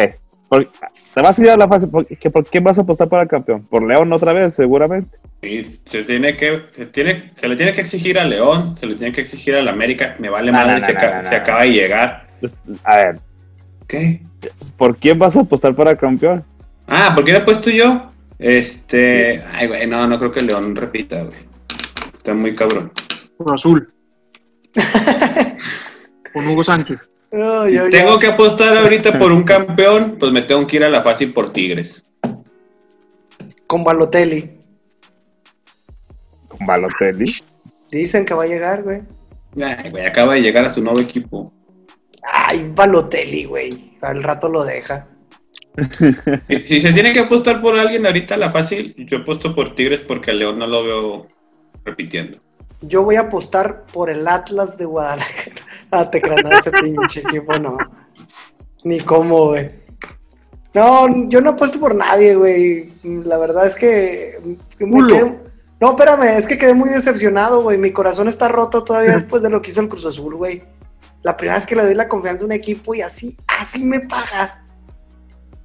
[0.50, 0.68] Por-
[1.14, 1.88] te vas a ir a la fase.
[1.88, 3.64] ¿Por, qué- ¿Por quién vas a apostar para el campeón?
[3.64, 5.18] ¿Por León otra vez, seguramente?
[5.42, 8.96] Sí, se tiene que, se tiene, se le tiene que exigir a León, se le
[8.96, 11.22] tiene que exigir al América, me vale No, madre no, no, si, no, aca- no,
[11.24, 11.42] no, si no.
[11.42, 12.28] acaba de llegar.
[12.84, 13.20] A ver,
[13.88, 14.22] ¿Qué?
[14.78, 16.44] ¿por quién vas a apostar para campeón?
[16.88, 18.12] Ah, ¿por qué le he puesto yo?
[18.38, 19.44] Este.
[19.52, 21.38] Ay, güey, no, no creo que León repita, güey.
[22.16, 22.92] Está muy cabrón.
[23.38, 23.92] Con azul.
[26.34, 27.00] Con Hugo Sánchez.
[27.32, 31.04] Si tengo que apostar ahorita por un campeón, pues me tengo que ir a la
[31.04, 32.04] fácil por Tigres.
[33.68, 34.58] Con Balotelli.
[36.48, 37.32] Con Balotelli.
[37.92, 39.02] Dicen que va a llegar, güey.
[39.62, 41.54] Ay, güey, acaba de llegar a su nuevo equipo.
[42.24, 43.98] Ay, Balotelli, güey.
[44.02, 45.08] Al rato lo deja.
[46.48, 49.76] Si, si se tiene que apostar por alguien ahorita a la fácil, yo apuesto por
[49.76, 51.28] Tigres porque al León no lo veo
[51.86, 52.40] repitiendo.
[52.82, 55.56] Yo voy a apostar por el Atlas de Guadalajara.
[55.92, 57.78] Ah, te creas, no, ese pinche equipo no.
[58.84, 59.72] Ni cómo, güey.
[60.74, 62.92] No, yo no apuesto por nadie, güey.
[63.04, 64.40] La verdad es que.
[64.78, 65.08] que me Culo.
[65.08, 65.40] quedé-
[65.82, 67.78] No, espérame, es que quedé muy decepcionado, güey.
[67.80, 70.62] Mi corazón está roto todavía después de lo que hizo el Cruz Azul, güey.
[71.24, 74.00] La primera vez que le doy la confianza a un equipo y así, así me
[74.02, 74.64] paga.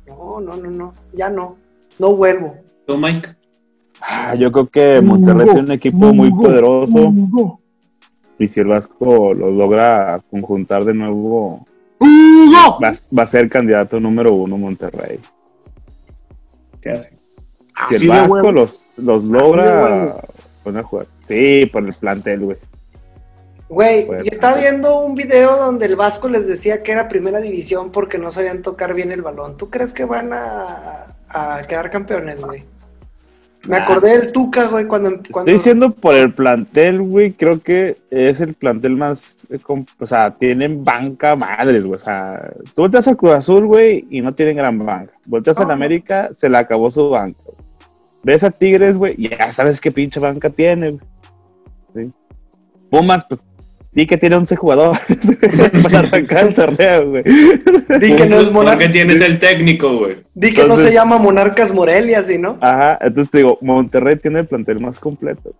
[0.06, 0.92] No, no, no, no.
[1.12, 1.56] Ya no.
[1.98, 2.56] No vuelvo.
[2.86, 3.36] ¿Tú, Mike?
[4.00, 7.14] Ah, yo creo que Monterrey tiene un equipo muy poderoso.
[8.38, 11.66] Y si el Vasco lo logra conjuntar de nuevo,
[11.98, 12.78] Hugo.
[12.82, 15.20] va, va a ser candidato número uno Monterrey.
[16.80, 17.12] ¿Qué hace?
[17.90, 20.16] Si el Vasco los, los logra
[20.62, 21.06] poner a jugar.
[21.26, 22.56] Sí, por el plantel, güey.
[23.68, 27.90] Güey, yo estaba viendo un video donde el Vasco les decía que era primera división
[27.90, 29.56] porque no sabían tocar bien el balón.
[29.56, 32.64] ¿Tú crees que van a, a quedar campeones, güey?
[33.68, 33.84] Me Ah.
[33.84, 35.10] acordé del Tuca, güey, cuando...
[35.30, 35.50] cuando...
[35.50, 39.58] Estoy diciendo por el plantel, güey, creo que es el plantel más, eh,
[39.98, 44.20] o sea, tienen banca madres, güey, o sea, tú volteas a Cruz Azul, güey, y
[44.20, 45.12] no tienen gran banca.
[45.26, 45.72] Volteas No, a no.
[45.72, 47.40] América, se le acabó su banca.
[48.22, 52.08] Ves a Tigres, güey, ya sabes qué pinche banca tiene, güey.
[52.08, 52.14] ¿Sí?
[52.90, 53.42] Pumas, pues,
[53.94, 55.00] sí que tiene 11 jugadores
[55.82, 57.22] para arrancar el torneo, güey.
[57.24, 60.16] Di que no es ¿Por qué Monarcas, tienes el técnico, güey?
[60.34, 62.58] di que no se llama Monarcas Morelia, ¿sí, no?
[62.60, 65.54] Ajá, entonces te digo, Monterrey tiene el plantel más completo.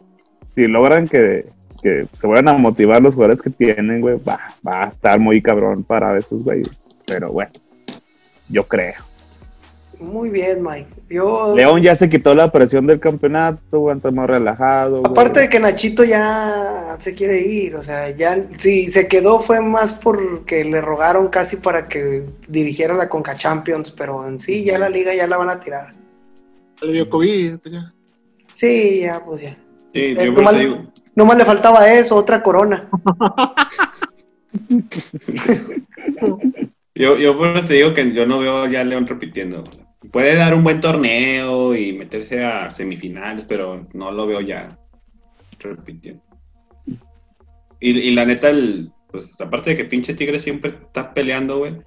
[0.49, 1.47] Si logran que,
[1.82, 5.41] que se vuelvan a motivar los jugadores que tienen, güey, va, va a estar muy
[5.41, 6.80] cabrón para esos güeyes.
[7.07, 7.51] Pero bueno,
[8.49, 8.95] yo creo.
[10.05, 10.88] Muy bien, Mike.
[11.11, 11.55] Yo...
[11.57, 15.00] León ya se quitó la presión del campeonato, güey, está más relajado.
[15.00, 15.11] güey.
[15.11, 19.61] Aparte de que Nachito ya se quiere ir, o sea, ya si se quedó fue
[19.61, 24.78] más porque le rogaron casi para que dirigiera la Conca Champions, pero en sí ya
[24.78, 25.94] la liga ya la van a tirar.
[26.82, 27.57] Le dio COVID.
[27.64, 27.92] ya.
[28.55, 29.57] Sí, ya, pues ya.
[29.92, 30.78] Sí, Eh, nomás, digo.
[31.14, 32.88] nomás le faltaba eso, otra corona.
[36.96, 39.64] Yo, yo por eso te digo que yo no veo ya a León repitiendo.
[40.15, 44.79] Puede dar un buen torneo y meterse a semifinales, pero no lo veo ya
[45.59, 46.23] repitiendo.
[47.81, 51.79] Y, y la neta, el, pues aparte de que pinche Tigre siempre está peleando, güey.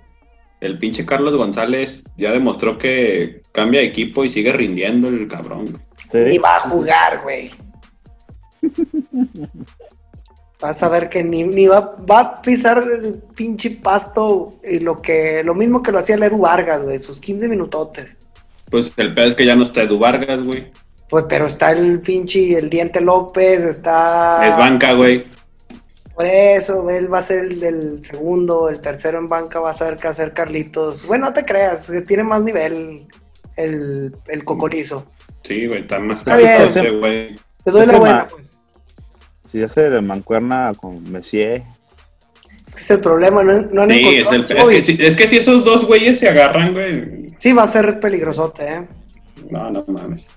[0.60, 5.64] El pinche Carlos González ya demostró que cambia de equipo y sigue rindiendo el cabrón.
[5.68, 5.82] güey.
[6.12, 6.18] Sí.
[6.32, 7.50] Ni va a jugar, güey.
[10.60, 15.02] Vas a ver que ni, ni va, va a pisar el pinche pasto y lo
[15.02, 18.18] que lo mismo que lo hacía el Edu Vargas, güey, sus 15 minutotes.
[18.72, 20.72] Pues el pedo es que ya no está Edu Vargas, güey.
[21.10, 24.46] Pues, pero está el pinche, el Diente López, está...
[24.48, 25.26] Es banca, güey.
[26.16, 29.74] Por eso, él va a ser el del segundo, el tercero en banca va a
[29.74, 31.06] ser que hacer Carlitos.
[31.06, 33.08] Bueno, no te creas, que tiene más nivel
[33.56, 35.06] el, el cocorizo.
[35.44, 36.62] Sí, güey, está más Está bien.
[36.64, 37.36] ese, güey.
[37.64, 38.57] Te doy Ese la buena, pues.
[39.48, 41.64] Si ya se le mancuerna con Messier.
[42.68, 45.28] Es que es el problema, no, no han Sí, es, el, que, si, es que
[45.28, 47.28] si esos dos güeyes se agarran, güey.
[47.38, 48.88] Sí, va a ser peligrosote, ¿eh?
[49.50, 50.32] No, no mames.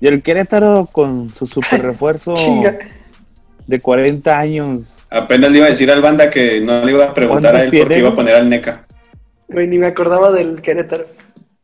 [0.00, 2.34] Y el Querétaro con su super refuerzo
[3.66, 5.00] de 40 años.
[5.10, 7.70] Apenas le iba a decir al banda que no le iba a preguntar a él
[7.70, 8.86] ¿Cuántos porque iba a poner al NECA.
[9.48, 11.06] Güey, ni me acordaba del Querétaro.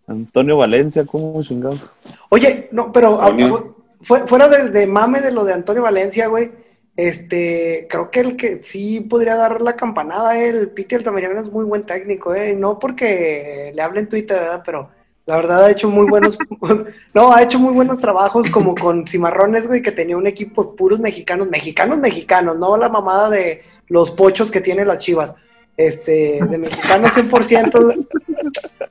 [0.09, 1.91] Antonio Valencia, ¿cómo chingados?
[2.31, 3.77] Oye, no, pero a- Antonio.
[3.79, 6.51] a- fue- fuera de, de mame de lo de Antonio Valencia, güey,
[6.99, 11.49] este, creo que el que sí podría dar la campanada, eh, el Piti Altamirano es
[11.49, 14.63] muy buen técnico, eh, no porque le hable en Twitter, ¿verdad?
[14.67, 14.91] Pero
[15.25, 16.37] la verdad ha hecho muy buenos,
[17.15, 20.77] no, ha hecho muy buenos trabajos como con Cimarrones, güey, que tenía un equipo de
[20.77, 25.35] puros mexicanos, mexicanos, mexicanos, no la mamada de los pochos que tiene las chivas,
[25.77, 28.07] este, de mexicanos 100%.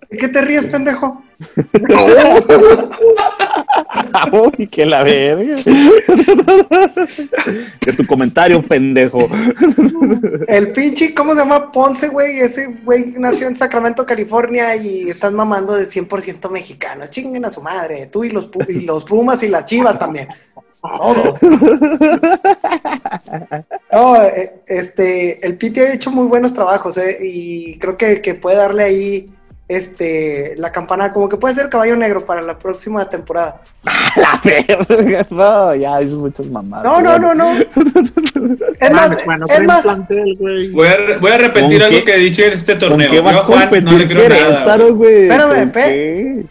[0.10, 1.24] ¿De qué te ríes, pendejo?
[4.32, 5.56] Uy, que la verga.
[7.86, 9.28] De tu comentario, pendejo.
[10.48, 11.72] El pinche, ¿cómo se llama?
[11.72, 12.40] Ponce, güey.
[12.40, 17.08] Ese güey nació en Sacramento, California y están mamando de 100% mexicano.
[17.08, 18.08] Chinguen a su madre.
[18.08, 20.28] Tú y los, y los Pumas y las Chivas también.
[20.82, 21.40] Todos.
[23.92, 28.36] No, eh, este, el Piti ha hecho muy buenos trabajos, eh, y creo que, que
[28.36, 29.26] puede darle ahí
[29.68, 33.62] este, la campana, como que puede ser caballo negro para la próxima temporada.
[34.16, 36.86] La verga, no, ya dices muchas mamadas.
[36.86, 37.60] No, no, no, no.
[38.80, 40.72] Es más, bueno, es más, plantel, güey.
[40.72, 43.12] Voy a, voy a repetir ¿Con algo qué- que he dicho en este ¿Con torneo.
[43.12, 44.46] qué va Yo a Juan no le creo nada.
[44.48, 45.24] Querétaro, güey.
[45.24, 46.46] Espérame, ¿Con pe- qué?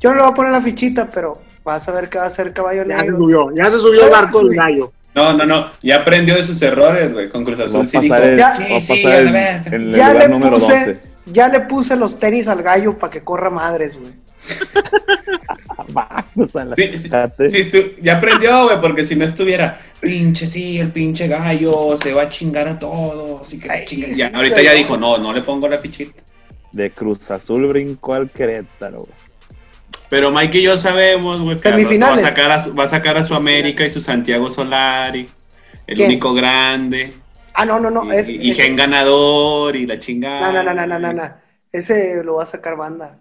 [0.00, 2.30] yo no le voy a poner la fichita, pero vas a ver que va a
[2.30, 3.18] ser caballo Ya se negro.
[3.18, 4.92] subió, ya se subió el barco del gallo.
[5.14, 5.66] No, no, no.
[5.82, 7.30] Ya aprendió de sus errores, güey.
[7.30, 9.36] Con Cruz Va a Azul sí el- Ya- va a sí, pasar sí, el- en
[9.74, 11.00] el Ya lugar le número puse, 12.
[11.26, 14.12] Ya le puse los tenis al gallo para que corra madres, güey.
[15.88, 16.90] Vamos a la Sí,
[18.02, 22.28] ya aprendió, güey, porque si no estuviera, pinche, sí, el pinche gallo se va a
[22.28, 23.52] chingar a todos.
[23.52, 24.76] Y que Ay, chinga- sí, ya, ahorita ya no.
[24.78, 26.22] dijo, no, no le pongo la fichita.
[26.72, 29.12] De Cruz Azul brincó al Querétaro, güey.
[30.08, 33.16] Pero Mike y yo sabemos, güey, que va a sacar a, su- va a sacar
[33.18, 35.28] a su América y su Santiago Solari,
[35.86, 36.08] el ¿Quién?
[36.08, 37.12] único grande,
[37.58, 38.04] Ah, no, no, no.
[38.12, 40.52] y, Es, y es- gen ganador y la chingada.
[40.52, 41.34] no, no, no, no, no, no, no.
[41.72, 43.18] Ese lo va a sacar banda.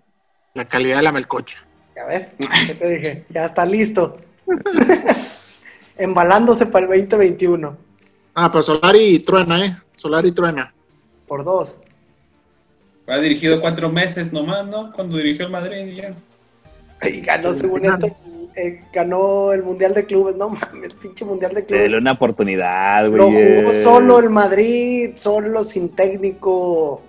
[0.54, 1.60] La calidad de la melcocha.
[1.96, 2.34] ¿Ya ves?
[2.68, 3.26] ¿Qué te dije?
[3.30, 4.18] Ya está listo.
[5.98, 7.78] Embalándose para el 2021.
[8.34, 9.78] Ah, pues Solari truena, ¿eh?
[9.96, 10.74] Solari truena.
[11.28, 11.78] Por dos.
[13.08, 14.92] Ha dirigido cuatro meses nomás, ¿no?
[14.92, 16.14] Cuando dirigió el Madrid y ya.
[17.08, 18.08] Y ganó, según esto,
[18.56, 20.36] eh, ganó el Mundial de Clubes.
[20.36, 22.02] No mames, pinche Mundial de Dele Clubes.
[22.02, 23.18] una oportunidad, güey.
[23.18, 27.02] Lo jugó solo el Madrid, solo sin técnico.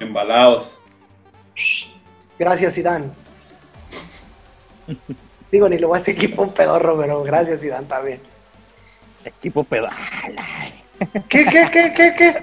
[0.00, 0.80] Embalados.
[2.38, 3.06] Gracias, Zidane.
[5.50, 8.20] Digo, ni le voy a decir equipo un pedorro, pero gracias, Zidane, también.
[9.24, 9.90] Equipo pedal.
[11.28, 12.42] ¿Qué, qué, qué, qué, qué?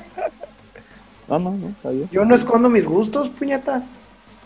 [1.27, 2.09] No, no, no, bien.
[2.11, 3.83] Yo no escondo mis gustos, puñetas.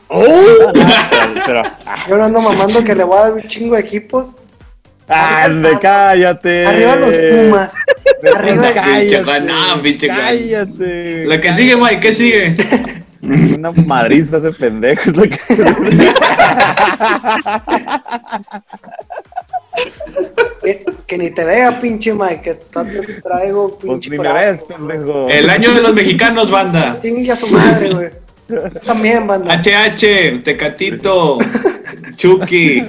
[0.10, 1.62] Ah, no, pero-
[2.08, 4.34] Yo no ando mamando que le voy a dar un chingo de equipos.
[5.08, 6.66] ¡Ah, ande, cállate!
[6.68, 7.74] Arriba los Pumas.
[8.36, 10.08] Arriba Cállate, no, pinche.
[10.08, 11.26] Cállate.
[11.26, 12.56] La que sigue, Mike, ¿qué sigue?
[13.22, 15.40] Una madriza ese pendejo es lo que...
[20.64, 24.26] que, que ni te vea, pinche Mike, que tanto te traigo, Pues pinche ni me
[24.26, 25.28] coraje, ves, pendejo.
[25.30, 27.00] El año de los mexicanos, banda.
[27.02, 28.10] Chingue a su madre, güey.
[28.50, 29.56] Yo También, banda.
[29.62, 31.38] HH, Tecatito,
[32.16, 32.84] Chucky,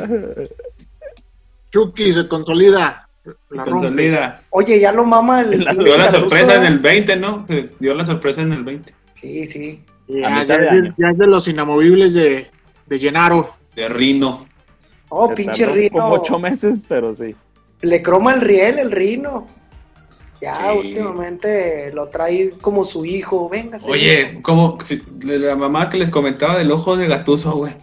[1.71, 3.07] Chucky se consolida.
[3.51, 3.71] La rompe.
[3.89, 4.43] consolida.
[4.51, 5.63] Oye, ya lo mama el.
[5.65, 7.47] La- pinche Dio la sorpresa en el 20, ¿no?
[7.79, 8.95] Dio la sorpresa en el 20.
[9.15, 9.83] Sí, sí.
[10.09, 10.95] Ya, de es, año.
[10.99, 12.51] ya es de los inamovibles de,
[12.87, 13.55] de Gennaro.
[13.77, 14.47] De Rino.
[15.11, 15.91] Oh, Se pinche Rino.
[15.93, 17.37] Como ocho meses, pero sí.
[17.83, 19.47] Le croma el riel, el Rino.
[20.41, 20.79] Ya Sí.
[20.79, 23.49] últimamente lo trae como su hijo.
[23.49, 23.79] Venga.
[23.87, 27.75] Oye, como si- la mamá que les comentaba del ojo de gatuso, güey.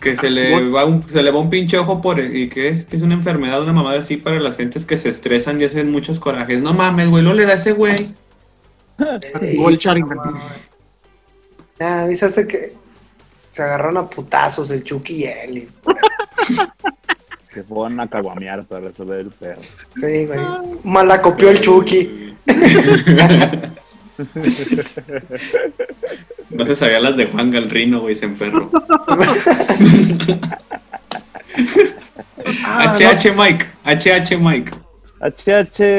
[0.00, 2.84] Que se le va un, se le va un pinche ojo por y que es
[2.84, 5.90] que es una enfermedad, una mamada así para las gentes que se estresan y hacen
[5.90, 6.60] muchos corajes.
[6.62, 8.14] No mames, güey, no le da ese güey.
[9.76, 10.18] Sharingan.
[11.80, 12.74] Nah, a mí se hace que
[13.50, 15.68] se agarraron a putazos el Chucky y él.
[17.58, 19.60] Se fueron a caguamear para resolver el perro.
[19.96, 20.38] Sí, güey.
[20.84, 22.34] Malacopió el Chucky.
[26.50, 28.70] No se sabía las de Juan Galrino, güey, se emperró.
[32.64, 34.72] Ah, HH Mike, HH Mike.
[35.20, 35.98] HH,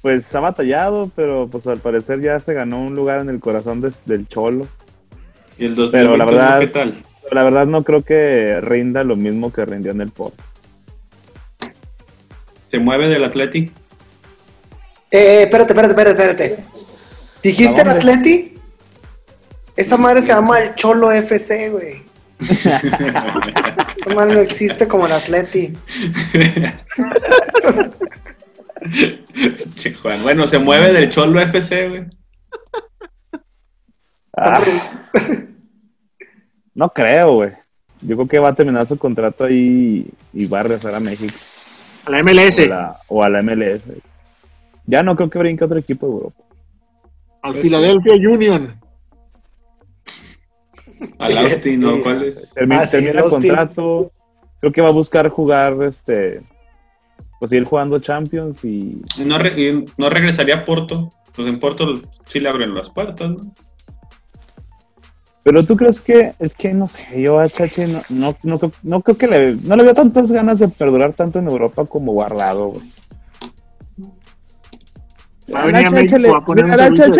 [0.00, 3.80] pues ha batallado, pero pues al parecer ya se ganó un lugar en el corazón
[3.80, 4.68] des- del Cholo.
[5.58, 6.94] Y el Pero la 2021, verdad- ¿qué tal?
[7.24, 10.42] Pero la verdad no creo que rinda lo mismo que rindió en el Porto.
[12.74, 13.70] ¿Se mueve del Atleti?
[15.12, 16.68] Eh, espérate, espérate, espérate, espérate.
[17.44, 17.90] ¿Dijiste ¿A el?
[17.90, 18.58] Atleti?
[19.76, 22.02] Esa madre se llama el Cholo FC, güey.
[22.40, 25.72] Esa madre no existe como el Atleti.
[29.76, 32.06] Che, Juan, bueno, se mueve del Cholo FC, güey.
[34.36, 34.60] Ah,
[36.74, 37.52] no creo, güey.
[38.00, 41.38] Yo creo que va a terminar su contrato ahí y va a regresar a México.
[42.06, 42.58] A la MLS.
[42.60, 43.82] O, la- o a la MLS.
[44.86, 46.42] Ya no creo que brinque otro equipo de Europa.
[47.42, 48.80] Al Philadelphia Union.
[51.18, 52.00] Al Austin, ¿no?
[52.00, 52.52] ¿Cuál es?
[52.54, 53.40] Termina, Ah, sí, termina el Austin.
[53.42, 54.12] contrato.
[54.60, 56.40] Creo que va a buscar jugar, este,
[57.38, 61.10] pues ir jugando Champions y Y no, re- y no regresaría a Porto.
[61.34, 63.40] Pues en Porto sí le abren las puertas, ¿no?
[65.44, 68.72] Pero tú crees que, es que no sé, yo a Chache no, no, no, creo-
[68.82, 72.12] no creo que le, no le veo tantas ganas de perdurar tanto en Europa como
[72.12, 72.82] Guardado, güey.
[75.52, 75.94] A la a chacha,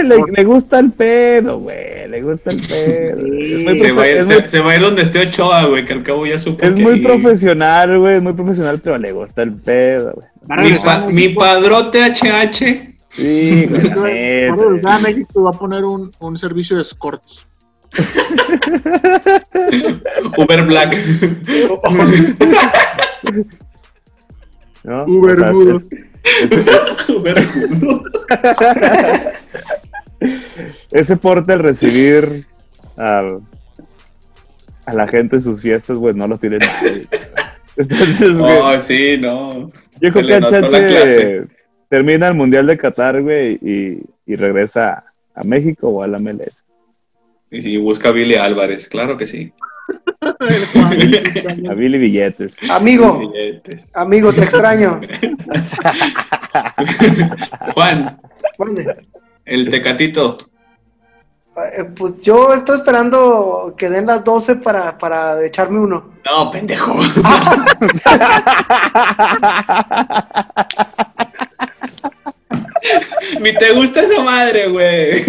[0.02, 2.08] México le, gusta el pedo, güey.
[2.08, 3.20] Le gusta el pedo.
[3.20, 3.78] Sí.
[3.78, 5.84] Se va, a ir, es se, muy- se va a ir donde esté Ochoa, güey,
[5.84, 8.16] que al cabo ya supo es que muy profesional, güey.
[8.16, 10.70] Es muy profesional, pero le gusta el pedo, güey.
[10.72, 12.94] Mi, pa- mi padrote HH.
[13.10, 14.50] Sí, güey,
[15.02, 17.46] México va a poner un, un servicio de escorts.
[20.36, 20.96] Uber Black.
[24.84, 25.04] ¿no?
[25.06, 25.76] Uber O sea, mudo.
[25.76, 25.86] es-
[27.08, 27.38] Uber
[30.92, 32.44] ese porte al recibir
[32.96, 33.40] al-
[34.86, 37.06] a la gente en sus fiestas, güey, no lo tiene nadie.
[37.76, 39.70] Entonces, güey, Oh, sí, no.
[40.00, 41.46] yo creo que el notó la Chache clase.
[41.88, 46.64] termina el Mundial de Qatar, güey, y, y regresa a México o a la MLS.
[47.54, 49.52] Y si busca a Billy Álvarez, claro que sí.
[51.70, 52.68] A Billy Billetes.
[52.70, 53.94] Amigo, Billetes.
[53.96, 55.00] amigo, te extraño.
[57.74, 58.18] Juan,
[58.58, 59.06] Mande.
[59.44, 60.36] el tecatito.
[61.78, 66.14] Eh, Pues yo estoy esperando que den las 12 para, para echarme uno.
[66.24, 66.96] No, pendejo.
[73.40, 75.24] Ni te gusta esa madre, güey.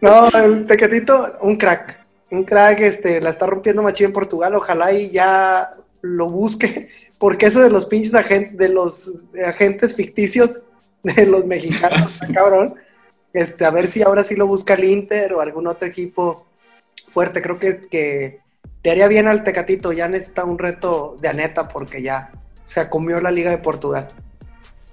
[0.00, 1.98] No, el Tecatito, un crack.
[2.30, 4.54] Un crack, este, la está rompiendo machín en Portugal.
[4.54, 6.90] Ojalá y ya lo busque.
[7.18, 9.10] Porque eso de los pinches agentes, de los
[9.46, 10.62] agentes ficticios
[11.02, 12.74] de los mexicanos, cabrón.
[13.32, 16.46] Este, a ver si ahora sí lo busca el Inter o algún otro equipo
[17.08, 17.40] fuerte.
[17.40, 18.40] Creo que, que
[18.82, 19.92] le haría bien al Tecatito.
[19.92, 22.30] Ya necesita un reto de Aneta porque ya
[22.64, 24.08] se comió la Liga de Portugal.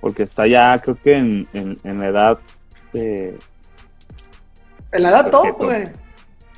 [0.01, 2.39] Porque está ya, creo que en, en, en la edad
[2.91, 3.37] de...
[4.91, 5.83] En la edad top, güey.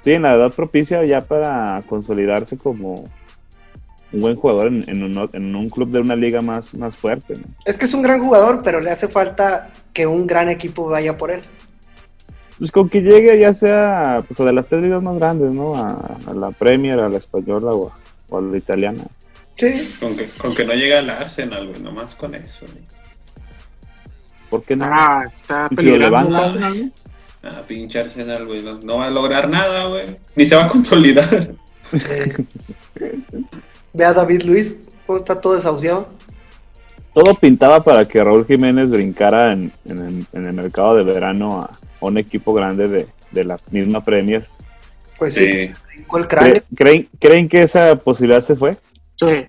[0.01, 3.03] Sí, en la edad propicia ya para consolidarse como
[4.11, 7.35] un buen jugador en, en un, en un club de una liga más, más fuerte.
[7.35, 7.43] ¿no?
[7.65, 11.17] Es que es un gran jugador, pero le hace falta que un gran equipo vaya
[11.17, 11.43] por él.
[12.59, 15.75] Pues con que llegue ya sea pues, a de las tres ligas más grandes, ¿no?
[15.75, 17.97] A, a la Premier, a la española o a,
[18.29, 19.03] o a la italiana.
[19.57, 19.93] Sí.
[19.99, 22.59] Con que, con que no llegue al Arsenal, güey, nomás con eso.
[22.61, 22.83] güey.
[24.53, 24.85] ¿Por qué no?
[24.85, 26.53] Está, está ¿Y si lo levanta?
[27.41, 30.15] Ah, pinche Arsenal, güey, no, no va a lograr nada, güey.
[30.35, 31.55] Ni se va a consolidar.
[33.93, 34.77] Ve a David Luis,
[35.07, 36.07] cómo está todo desahuciado.
[37.15, 41.61] Todo pintaba para que Raúl Jiménez brincara en, en el, en el mercado de verano
[41.61, 44.47] a, a un equipo grande de, de la misma Premier.
[45.17, 45.71] Pues sí, Sí.
[45.95, 46.53] brincó el cráneo.
[46.53, 48.77] ¿Cre- ¿Creen, ¿Creen que esa posibilidad se fue?
[49.15, 49.47] Sí.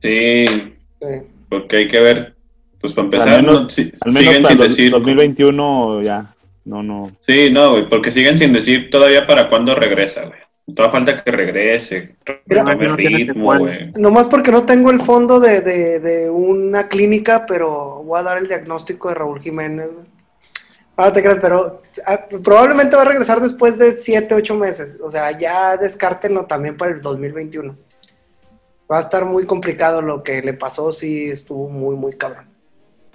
[0.00, 0.46] Sí,
[1.00, 1.06] Sí.
[1.48, 2.35] porque hay que ver,
[2.80, 4.90] pues para empezar, al menos, no, si- al menos siguen para sin decir.
[4.90, 6.34] 2021 ya.
[6.64, 7.12] No, no.
[7.20, 10.40] Sí, no, güey, porque siguen sin decir todavía para cuándo regresa, güey.
[10.74, 13.92] Toda falta que regrese, retome no ritmo, güey.
[13.92, 18.38] Nomás porque no tengo el fondo de, de- de una clínica, pero voy a dar
[18.38, 19.88] el diagnóstico de Raúl Jiménez.
[19.92, 20.06] güey.
[20.96, 24.98] Ahora te creas, pero ah, probablemente va a regresar después de 7, 8 meses.
[25.02, 27.76] O sea, ya descártenlo también para el 2021.
[28.90, 32.46] Va a estar muy complicado lo que le pasó, sí estuvo muy, muy cabrón.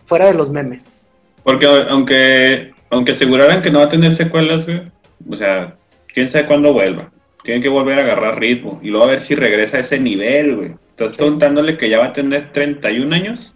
[0.06, 1.08] Fuera de los memes.
[1.44, 4.82] Porque aunque, aunque aseguraran que no va a tener secuelas, güey,
[5.30, 5.76] o sea,
[6.08, 7.12] quién sabe cuándo vuelva.
[7.44, 10.56] Tienen que volver a agarrar ritmo y luego a ver si regresa a ese nivel,
[10.56, 10.76] güey.
[10.90, 13.56] Estás contándole que ya va a tener 31 años.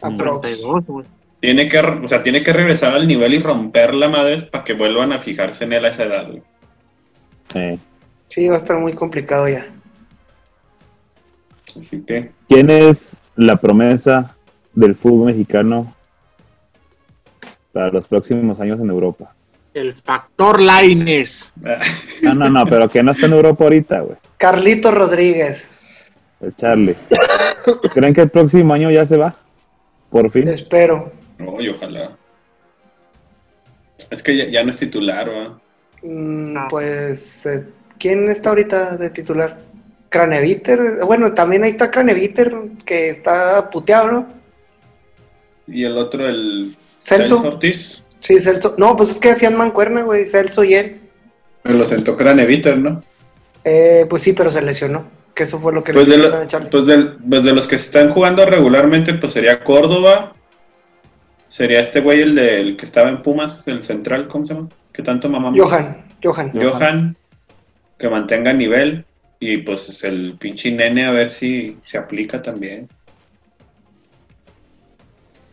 [0.00, 0.40] Aprox.
[0.40, 1.06] 32, güey.
[1.40, 4.74] Tiene que, o sea, tiene que regresar al nivel y romper la madre para que
[4.74, 6.42] vuelvan a fijarse en él a esa edad, güey.
[7.54, 7.78] Eh,
[8.34, 9.66] Sí, va a estar muy complicado ya.
[11.78, 14.34] Así que, ¿Quién es la promesa
[14.74, 15.94] del fútbol mexicano
[17.72, 19.34] para los próximos años en Europa?
[19.74, 21.52] El factor Laines.
[21.64, 21.78] ah,
[22.22, 24.16] No, no, no, pero que no está en Europa ahorita, güey.
[24.36, 25.72] Carlito Rodríguez,
[26.40, 26.96] El Charlie.
[27.94, 29.34] ¿Creen que el próximo año ya se va?
[30.10, 30.46] Por fin.
[30.48, 31.12] espero.
[31.38, 32.16] Ay, ojalá.
[34.10, 35.58] Es que ya, ya no es titular, ¿va?
[36.02, 36.66] Mm, No.
[36.68, 37.66] Pues, eh,
[37.98, 39.58] ¿quién está ahorita de titular?
[40.10, 41.02] Craneviter.
[41.06, 42.54] Bueno, también ahí está Craneviter,
[42.84, 44.41] que está puteado, ¿no?
[45.72, 47.40] Y el otro, el Celso.
[47.42, 48.04] Ortiz.
[48.20, 48.74] Sí, Celso.
[48.78, 51.00] No, pues es que hacían mancuerna, güey, Celso y él.
[51.64, 53.02] Me lo sentó Craneviter, ¿no?
[53.64, 55.06] Eh, pues sí, pero se lesionó.
[55.34, 56.30] Que eso fue lo que Pues de, lo-
[56.70, 56.86] pues
[57.28, 60.34] pues de los que están jugando regularmente, pues sería Córdoba.
[61.48, 64.68] Sería este güey, el del que estaba en Pumas, el central, ¿cómo se llama?
[64.92, 65.58] Que tanto mamamos.
[65.58, 66.52] Johan, Johan.
[66.54, 67.16] Johan,
[67.98, 69.04] que mantenga nivel.
[69.40, 72.88] Y pues es el pinche nene a ver si se aplica también.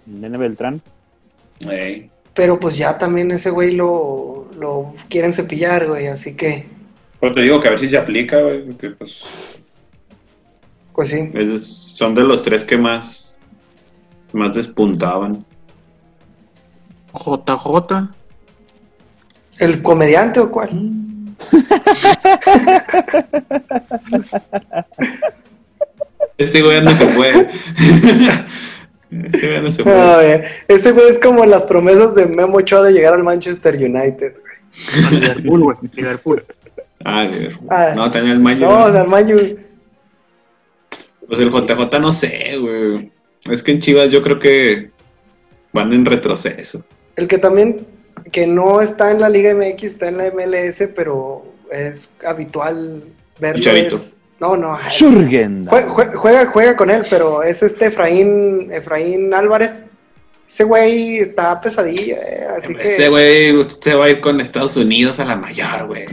[0.10, 0.82] Nene Beltrán.
[2.34, 6.68] Pero pues ya también ese güey lo, lo quieren cepillar, güey, así que,
[7.20, 9.60] Pues te digo que a ver si se aplica, güey, porque pues
[10.94, 11.30] pues sí.
[11.34, 13.36] es- son de los tres que más
[14.34, 15.40] Más despuntaban.
[17.14, 18.10] JJ.
[19.58, 20.70] ¿El comediante o cuál?
[26.38, 27.50] Ese güey no se puede.
[29.12, 30.00] Ese güey no se puede.
[30.00, 34.34] Ay, ese güey es como las promesas de Memo Ochoa de llegar al Manchester United.
[34.40, 35.20] güey.
[35.20, 35.78] Liverpool, güey.
[35.94, 36.46] Liverpool.
[37.04, 37.94] Ah, de- Ah.
[37.96, 38.60] no, tenía el maño.
[38.70, 39.36] No, o sea, el Maño.
[41.28, 43.12] Pues el JJ no sé, güey.
[43.50, 44.90] Es que en Chivas yo creo que
[45.74, 46.84] van en retroceso.
[47.16, 47.86] El que también,
[48.32, 53.04] que no está en la Liga MX, está en la MLS, pero es habitual
[53.40, 53.60] verlo.
[53.62, 53.96] Chicharito.
[53.96, 54.78] es- No, no.
[55.88, 59.82] jue- Juega, juega con él, pero es este Efraín, Efraín Álvarez.
[60.48, 64.78] Ese güey está pesadilla, eh, así que Ese güey, usted va a ir con Estados
[64.78, 66.06] Unidos a la mayor, güey.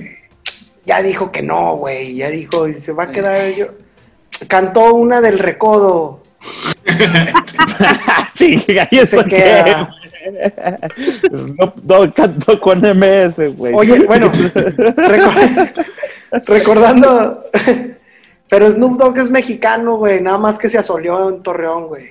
[0.84, 2.16] ya dijo que no, güey.
[2.16, 3.68] Ya dijo, y se va a quedar yo.
[4.48, 6.22] Cantó una del recodo.
[8.34, 9.74] Sí, ¿y eso qué?
[11.34, 13.72] Snoop Dogg cantó con MS, güey.
[13.74, 15.84] Oye, bueno, recor-
[16.46, 17.44] recordando,
[18.48, 22.10] pero Snoop Dogg es mexicano, güey, nada más que se asoleó en Torreón, güey.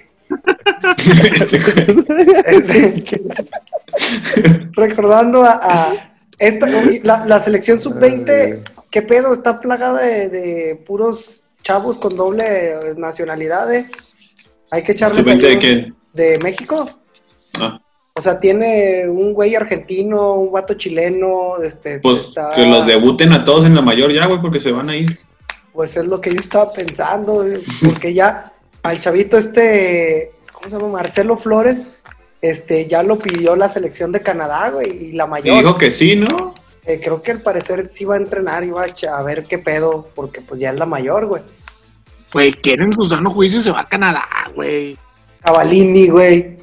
[2.45, 3.03] Este
[4.73, 5.87] recordando a, a
[6.37, 6.67] esta,
[7.03, 8.59] la, la selección sub-20,
[8.91, 9.33] ¿qué pedo?
[9.33, 13.89] Está plagada de, de puros chavos con doble nacionalidad, eh.
[14.71, 15.95] Hay que echarles ¿Sub-20 de quién?
[16.13, 16.89] ¿De México?
[17.59, 17.79] Ah,
[18.13, 21.99] O sea, tiene un güey argentino, un vato chileno, este...
[21.99, 24.89] pues está- que los debuten a todos en la mayor ya, güey, porque se van
[24.89, 25.17] a ir.
[25.75, 30.71] Pues es lo que yo estaba pensando, eh, porque ya al chavito este, ¿cómo se
[30.77, 30.87] llama?
[30.93, 31.81] Marcelo Flores,
[32.41, 35.57] este, ya lo pidió la selección de Canadá, güey, y la Y mayor.
[35.57, 36.55] dijo que sí, ¿no?
[36.85, 39.57] eh, creo que al parecer sí va a entrenar, iba a, ch- a ver qué
[39.57, 41.41] pedo, porque pues ya es la mayor, güey.
[42.31, 44.23] Güey, quieren su sano juicio y se va a Canadá,
[44.53, 44.95] güey.
[45.43, 46.57] Cavalini, güey.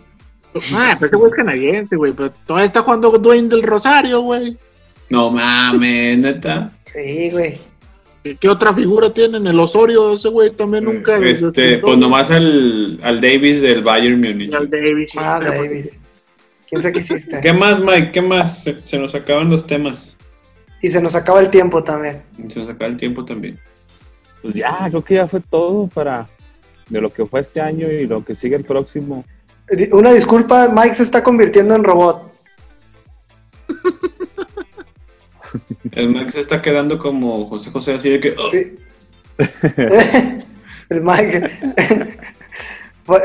[0.74, 2.12] Ah, pero ese güey es canadiense, güey.
[2.12, 4.56] Pero todavía está jugando Dwayne del Rosario, güey.
[5.08, 6.68] No mames, neta.
[6.92, 7.52] Sí, güey.
[8.22, 9.46] ¿Qué, qué otra figura tienen?
[9.46, 11.18] El Osorio, ese güey también nunca.
[11.18, 14.50] Este, pues nomás al, al Davis del Bayern Munich.
[14.50, 15.12] Y al Davis.
[15.16, 15.98] Ah, Davis.
[16.68, 17.40] ¿Quién se quisiste?
[17.40, 18.12] ¿Qué más, Mike?
[18.12, 18.62] ¿Qué más?
[18.62, 20.16] Se, se nos acaban los temas.
[20.80, 22.22] Y se nos acaba el tiempo también.
[22.48, 23.58] Se nos acaba el tiempo también.
[24.40, 26.28] Pues ya, creo que ya fue todo para
[26.88, 29.24] de lo que fue este año y lo que sigue el próximo.
[29.92, 32.32] Una disculpa, Mike se está convirtiendo en robot.
[35.92, 38.34] El Mike se está quedando como José José, así de que.
[38.38, 38.50] "Oh".
[38.50, 38.76] Sí.
[40.90, 41.50] el Mike.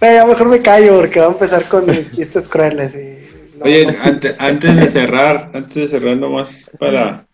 [0.00, 2.94] Pero ya mejor me callo porque va a empezar con chistes crueles.
[2.94, 3.92] Y no, Oye, no.
[4.02, 7.26] ante- antes de cerrar, antes de cerrar nomás para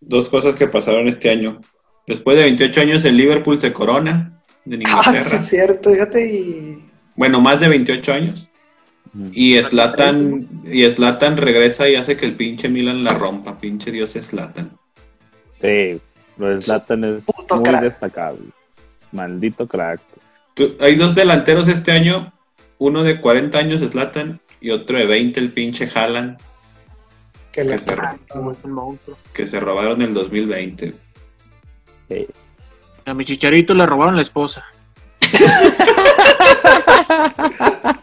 [0.00, 1.60] dos cosas que pasaron este año.
[2.06, 5.20] Después de 28 años el Liverpool se corona Ah, Inglaterra.
[5.24, 6.24] sí es cierto, fíjate.
[6.26, 6.84] Y...
[7.16, 8.48] Bueno, más de 28 años.
[9.32, 14.10] Y Slatan y Zlatan regresa y hace que el pinche Milan la rompa, pinche Dios
[14.12, 14.70] Slatan.
[15.60, 16.00] Sí,
[16.38, 17.82] lo de Zlatan es Puto muy crack.
[17.82, 18.46] destacable.
[19.12, 20.00] Maldito crack.
[20.54, 22.32] Tú- Hay dos delanteros este año,
[22.78, 26.38] uno de 40 años Slatan y otro de 20 el pinche Haaland
[27.52, 29.18] Que un monstruo.
[29.34, 30.94] que se robaron en el 2020.
[32.08, 32.26] Sí.
[33.04, 34.64] A mi chicharito le robaron la esposa.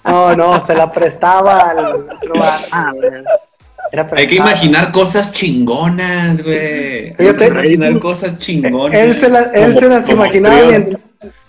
[0.05, 2.59] No, no, se la prestaba al robar.
[2.71, 2.91] Ah,
[4.15, 7.13] Hay que imaginar cosas chingonas, güey.
[7.17, 8.97] Hay que imaginar cosas chingonas.
[8.99, 10.69] Él se, la- él Como- se las imaginaba tríos.
[10.71, 11.01] mientras.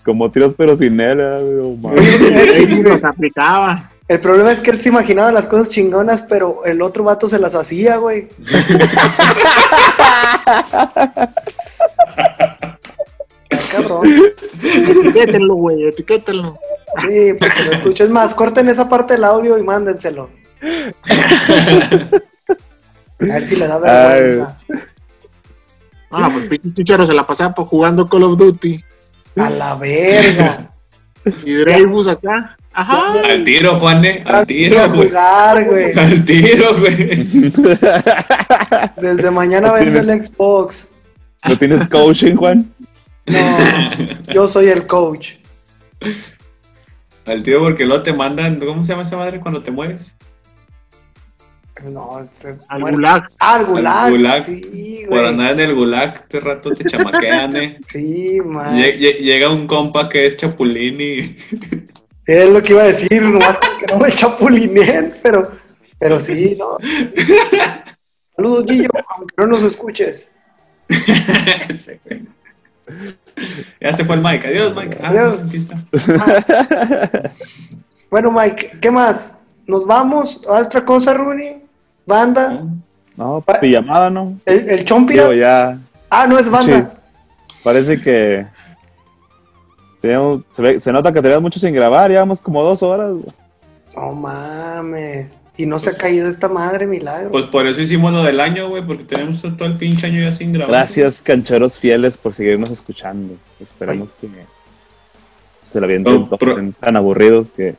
[0.05, 1.21] Como tiros pero sin él.
[1.21, 1.93] eh, oh.
[1.99, 2.83] Sí, Sí, güey.
[2.83, 3.91] los aplicaba.
[4.09, 7.39] El problema es que él se imaginaba las cosas chingonas, pero el otro vato se
[7.39, 8.29] las hacía, güey.
[13.49, 14.03] Qué cabrón.
[14.63, 16.59] Etiquétenlo, güey, etiquétenlo.
[17.01, 18.05] Sí, porque lo escucho.
[18.05, 20.31] Es más, corten esa parte del audio y mándenselo.
[23.19, 24.57] A ver si le da vergüenza.
[26.11, 28.83] Ah, pues pinche chicharo se la pasaba jugando Call of Duty.
[29.37, 30.71] A la verga.
[31.45, 32.57] Y Dreyfus acá.
[32.73, 33.13] Ajá.
[33.29, 35.09] Al tiro, Juane, al tiro, güey.
[35.09, 35.99] jugar, güey.
[35.99, 37.27] Al tiro, güey.
[38.97, 40.87] Desde mañana vende el Xbox.
[41.49, 42.73] ¿No tienes coaching, Juan?
[43.27, 45.33] No, yo soy el coach.
[47.31, 50.17] Al tiro porque luego te mandan, ¿cómo se llama esa madre cuando te mueves?
[51.91, 52.29] No,
[52.69, 53.29] Al muere- gulag.
[53.39, 54.05] Ah, al gulag.
[54.05, 54.43] Al gulag.
[54.45, 57.79] Sí, Por andar en el gulag, este rato te chamaquean, eh.
[57.87, 58.77] Sí, man.
[58.77, 61.37] Lle- lle- Llega un compa que es chapulín y...
[62.27, 65.53] Es lo que iba a decir, nomás que no me chapulineen, pero,
[65.99, 66.77] pero sí, ¿no?
[68.37, 70.31] Saludos, Guillo, aunque no nos escuches.
[70.89, 72.23] Ese güey.
[73.81, 74.47] ya se fue el Mike.
[74.47, 74.99] Adiós, Mike.
[75.03, 75.41] Ah, Adiós.
[75.47, 77.31] aquí está.
[78.11, 79.39] Bueno, Mike, ¿qué más?
[79.69, 80.43] ¿Nos vamos?
[80.49, 81.63] ¿A otra cosa, Rooney?
[82.05, 82.65] ¿Banda?
[83.17, 84.37] No, pues llamada, ¿no?
[84.45, 85.29] ¿El, el Chompiras?
[85.31, 85.79] Digo, ya.
[86.09, 86.93] Ah, no es banda.
[87.63, 88.47] Parece que.
[90.01, 93.13] tenemos- se, ve- se nota que teníamos mucho sin grabar, llevamos como dos horas.
[93.95, 95.37] No mames.
[95.61, 97.31] Y no se ha caído esta madre, milagro.
[97.31, 100.33] Pues por eso hicimos lo del año, güey, porque tenemos todo el pinche año ya
[100.33, 100.71] sin grabar.
[100.75, 103.35] Gracias, cancheros fieles, por seguirnos escuchando.
[103.61, 104.29] Esperemos que
[105.67, 105.87] se la
[106.39, 107.75] pro- tan- aburridos que,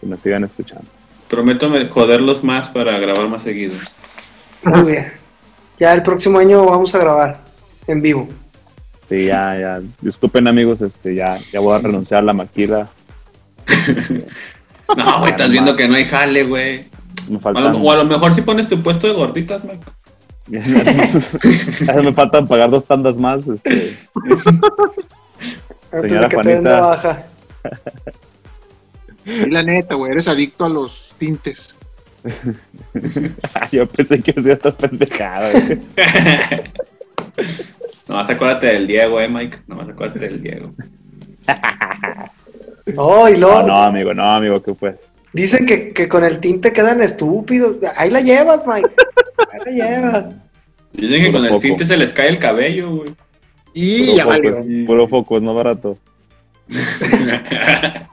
[0.00, 0.84] que nos sigan escuchando.
[1.28, 3.74] Prometo me- joderlos más para grabar más seguido.
[4.62, 5.12] Muy bien.
[5.78, 7.40] Ya el próximo año vamos a grabar
[7.86, 8.28] en vivo.
[9.08, 9.80] Sí, ya, ya.
[10.02, 12.88] Disculpen, amigos, este, ya, ya voy a renunciar a la maquila.
[14.96, 16.88] No, güey, estás viendo que no hay jale, güey.
[17.82, 19.62] O a lo mejor si pones tu puesto de gorditas,
[20.48, 23.48] ya me faltan pagar dos tandas más.
[23.48, 23.98] Este,
[25.92, 26.80] Antes Señora que Juanita.
[26.80, 27.26] baja.
[29.26, 31.74] Y la neta, güey, eres adicto a los tintes.
[33.72, 35.50] yo pensé que hacía esta pendejada.
[35.50, 35.80] güey.
[38.06, 39.58] Nomás acuérdate del Diego, eh, Mike.
[39.66, 40.72] Nomás acuérdate del Diego.
[42.96, 44.94] Oh, y luego No, no, amigo, no, amigo, ¿qué pues?
[45.32, 47.76] dicen que, que con el tinte quedan estúpidos.
[47.96, 48.88] Ahí la llevas, Mike.
[49.52, 50.24] Ahí la llevas.
[50.92, 51.60] Dicen que Puro con el poco.
[51.62, 53.10] tinte se les cae el cabello, güey.
[53.74, 54.52] Y Puro ya valió.
[54.52, 55.98] foco, es- puro foco, no barato.
[56.68, 56.78] Ya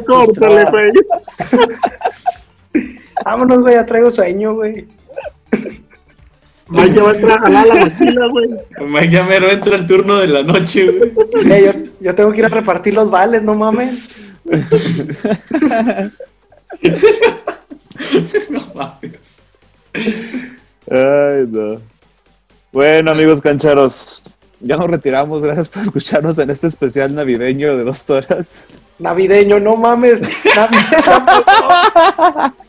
[0.06, 0.90] córtale, güey.
[3.24, 4.86] Vámonos, güey, ya traigo sueño, güey.
[6.68, 8.50] Mike ya va a entrar a jalar la mochila, güey.
[8.88, 11.12] Mike ya mero entra el turno de la noche, güey.
[11.52, 13.94] Eh, yo, yo tengo que ir a repartir los vales, no mames.
[18.50, 19.38] No mames.
[20.90, 21.80] Ay, no.
[22.72, 24.22] Bueno, amigos cancheros,
[24.60, 25.42] ya nos retiramos.
[25.42, 28.66] Gracias por escucharnos en este especial navideño de dos horas.
[28.98, 30.20] Navideño, no mames.
[30.56, 32.54] Navideño.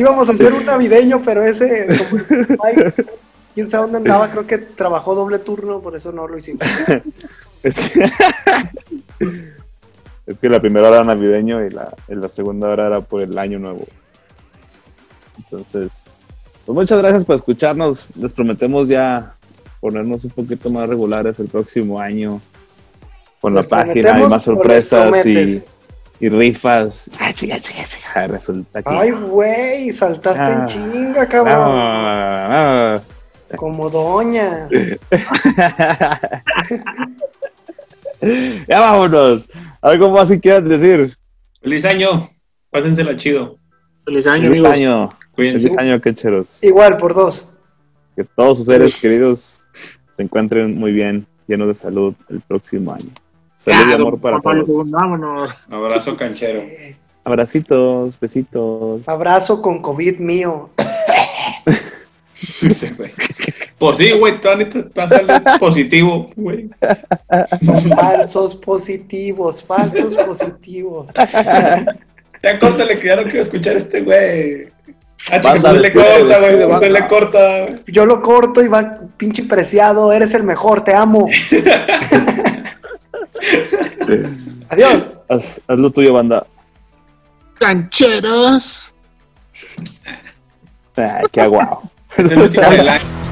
[0.00, 1.86] Íbamos a hacer un navideño, pero ese,
[3.54, 6.62] quién sabe dónde andaba, creo que trabajó doble turno, por eso no lo hicimos.
[7.62, 8.10] Es que,
[10.26, 13.38] es que la primera hora era navideño y la, la segunda hora era por el
[13.38, 13.84] año nuevo.
[15.36, 16.04] Entonces,
[16.64, 18.16] pues muchas gracias por escucharnos.
[18.16, 19.34] Les prometemos ya
[19.78, 22.40] ponernos un poquito más regulares el próximo año
[23.42, 25.62] con la ¿Les página y prometemos más sorpresas y?
[26.20, 27.10] Y rifas.
[27.20, 28.26] Ah, chica, chica, chica.
[28.26, 28.94] Resulta que.
[28.94, 30.66] Ay, güey, saltaste en Ah.
[30.66, 33.00] chinga, cabrón.
[33.56, 34.68] Como doña.
[38.68, 39.48] ya vámonos.
[39.82, 41.16] Algo más que quieran decir.
[41.62, 42.30] Feliz año.
[42.70, 43.56] Pásensela chido.
[44.04, 44.78] Feliz año, Feliz amigos.
[44.78, 45.08] año.
[45.32, 45.68] Cuídense.
[45.68, 46.62] Feliz año, quecheros.
[46.62, 47.48] Igual, por dos.
[48.16, 49.60] Que todos sus seres queridos
[50.16, 53.10] se encuentren muy bien, llenos de salud el próximo año.
[53.64, 54.90] Salud y amor para todos.
[54.90, 55.50] Vámonos.
[55.70, 56.62] Abrazo canchero.
[57.24, 59.06] Abracitos, besitos.
[59.06, 60.70] Abrazo con COVID mío.
[62.96, 63.10] Güey.
[63.78, 64.48] Pues sí, güey, tú
[64.94, 66.70] sales positivo, güey.
[67.94, 71.06] Falsos positivos, falsos positivos.
[72.42, 74.68] Ya córtale, que ya no quiero escuchar a este güey.
[75.30, 76.78] Ah, chica, se le corta, güey.
[76.78, 77.60] Se le corta.
[77.66, 77.74] güey.
[77.88, 81.28] Yo lo corto y va pinche preciado, eres el mejor, te amo.
[84.68, 85.10] Adiós.
[85.28, 86.46] Haz, haz lo tuyo, banda.
[87.54, 88.90] Cancheros.
[90.96, 91.82] Ay, qué guau.
[92.16, 93.29] Es el último del año.